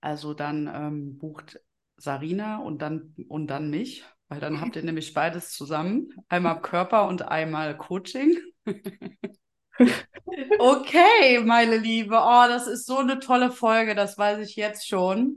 [0.00, 1.60] Also dann ähm, bucht
[1.96, 6.08] Sarina und dann und dann mich, weil dann habt ihr nämlich beides zusammen.
[6.28, 8.34] Einmal Körper und einmal Coaching.
[10.58, 12.16] okay, meine Liebe.
[12.16, 15.36] Oh, das ist so eine tolle Folge, das weiß ich jetzt schon.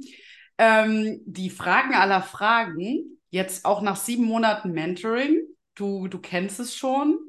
[0.57, 5.41] Ähm, die Fragen aller Fragen, jetzt auch nach sieben Monaten Mentoring,
[5.75, 7.19] du, du kennst es schon.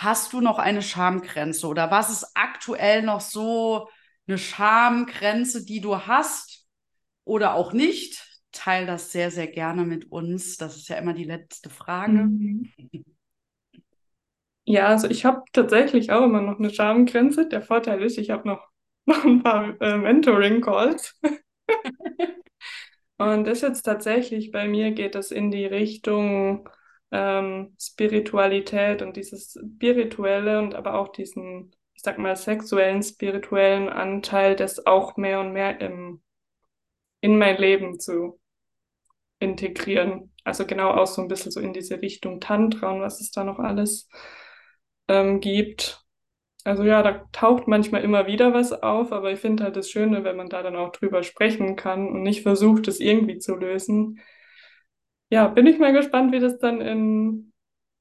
[0.00, 3.88] Hast du noch eine Schamgrenze oder was ist aktuell noch so
[4.28, 6.68] eine Schamgrenze, die du hast
[7.24, 8.24] oder auch nicht?
[8.52, 10.56] Teil das sehr, sehr gerne mit uns.
[10.56, 12.12] Das ist ja immer die letzte Frage.
[12.12, 12.72] Mhm.
[14.66, 17.48] Ja, also ich habe tatsächlich auch immer noch eine Schamgrenze.
[17.48, 18.68] Der Vorteil ist, ich habe noch,
[19.04, 21.18] noch ein paar äh, Mentoring-Calls.
[23.18, 26.68] Und das jetzt tatsächlich bei mir geht es in die Richtung
[27.10, 34.56] ähm, Spiritualität und dieses spirituelle und aber auch diesen, ich sag mal, sexuellen, spirituellen Anteil,
[34.56, 36.22] das auch mehr und mehr im,
[37.20, 38.40] in mein Leben zu
[39.38, 40.32] integrieren.
[40.44, 43.44] Also genau auch so ein bisschen so in diese Richtung Tantra und was es da
[43.44, 44.08] noch alles
[45.08, 46.04] ähm, gibt.
[46.64, 50.24] Also ja, da taucht manchmal immer wieder was auf, aber ich finde halt das Schöne,
[50.24, 54.20] wenn man da dann auch drüber sprechen kann und nicht versucht, es irgendwie zu lösen,
[55.30, 57.52] ja, bin ich mal gespannt, wie das dann in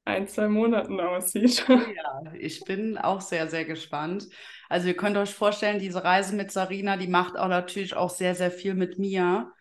[0.06, 1.66] ein, zwei Monaten aussieht.
[1.68, 4.28] Ja, ich bin auch sehr, sehr gespannt.
[4.70, 8.34] Also ihr könnt euch vorstellen, diese Reise mit Sarina, die macht auch natürlich auch sehr,
[8.34, 9.52] sehr viel mit mir.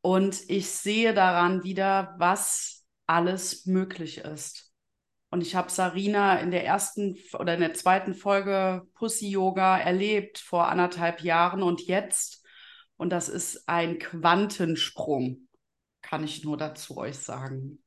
[0.00, 4.72] Und ich sehe daran wieder, was alles möglich ist.
[5.30, 10.38] Und ich habe Sarina in der ersten oder in der zweiten Folge Pussy Yoga erlebt
[10.38, 12.46] vor anderthalb Jahren und jetzt.
[12.96, 15.47] Und das ist ein Quantensprung
[16.02, 17.82] kann ich nur dazu euch sagen.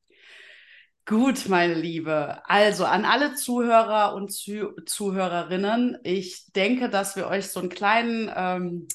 [1.06, 2.42] Gut, meine Liebe.
[2.48, 8.32] Also an alle Zuhörer und Zuh Zuhörerinnen, ich denke, dass wir euch so einen kleinen
[8.34, 8.88] ähm,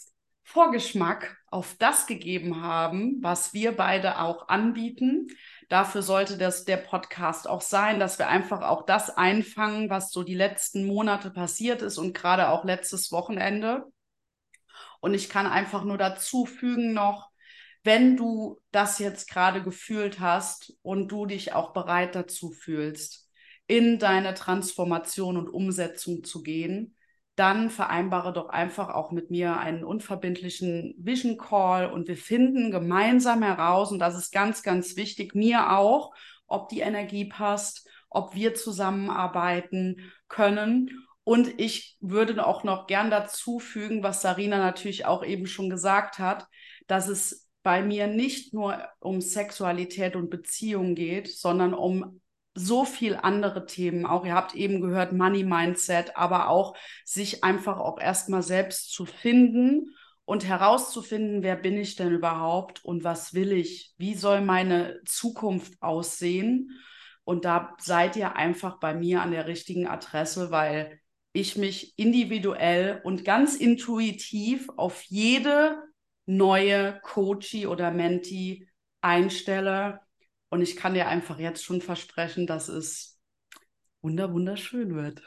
[0.44, 5.26] Vorgeschmack auf das gegeben haben, was wir beide auch anbieten.
[5.68, 10.22] Dafür sollte das der Podcast auch sein, dass wir einfach auch das einfangen, was so
[10.22, 13.84] die letzten Monate passiert ist und gerade auch letztes Wochenende.
[15.00, 17.30] Und ich kann einfach nur dazu fügen noch,
[17.86, 23.30] wenn du das jetzt gerade gefühlt hast und du dich auch bereit dazu fühlst,
[23.66, 26.96] in deine Transformation und Umsetzung zu gehen,
[27.36, 33.42] dann vereinbare doch einfach auch mit mir einen unverbindlichen Vision Call und wir finden gemeinsam
[33.42, 36.14] heraus, und das ist ganz, ganz wichtig, mir auch,
[36.46, 40.90] ob die Energie passt, ob wir zusammenarbeiten können.
[41.24, 46.18] Und ich würde auch noch gern dazu fügen, was Sarina natürlich auch eben schon gesagt
[46.18, 46.46] hat,
[46.86, 52.20] dass es bei mir nicht nur um Sexualität und Beziehung geht, sondern um
[52.54, 54.06] so viel andere Themen.
[54.06, 59.04] Auch ihr habt eben gehört, Money Mindset, aber auch sich einfach auch erstmal selbst zu
[59.04, 63.92] finden und herauszufinden, wer bin ich denn überhaupt und was will ich?
[63.98, 66.70] Wie soll meine Zukunft aussehen?
[67.24, 71.00] Und da seid ihr einfach bei mir an der richtigen Adresse, weil
[71.32, 75.82] ich mich individuell und ganz intuitiv auf jede
[76.26, 78.68] neue Coachie oder Menti
[79.00, 80.00] einstelle.
[80.48, 83.18] Und ich kann dir einfach jetzt schon versprechen, dass es
[84.02, 85.22] wunder wunderschön wird.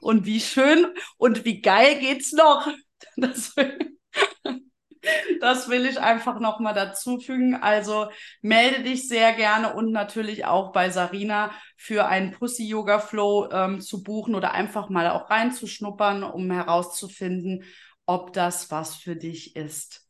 [0.00, 0.86] Und wie schön
[1.16, 2.66] und wie geil geht's noch?
[3.16, 3.96] Das will,
[5.40, 7.54] das will ich einfach nochmal dazu fügen.
[7.54, 8.10] Also
[8.42, 13.80] melde dich sehr gerne und natürlich auch bei Sarina für einen Pussy Yoga Flow ähm,
[13.80, 17.64] zu buchen oder einfach mal auch reinzuschnuppern, um herauszufinden,
[18.10, 20.04] ob das was für dich ist.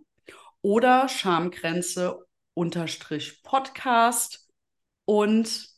[0.62, 4.48] oder Schamgrenze unterstrich Podcast.
[5.04, 5.68] Und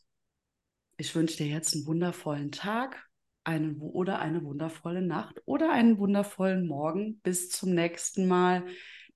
[0.97, 3.07] ich wünsche dir jetzt einen wundervollen Tag
[3.47, 7.19] einen, oder eine wundervolle Nacht oder einen wundervollen Morgen.
[7.21, 8.65] Bis zum nächsten Mal.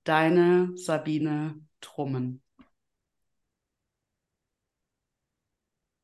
[0.04, 2.41] Deine Sabine Trummen.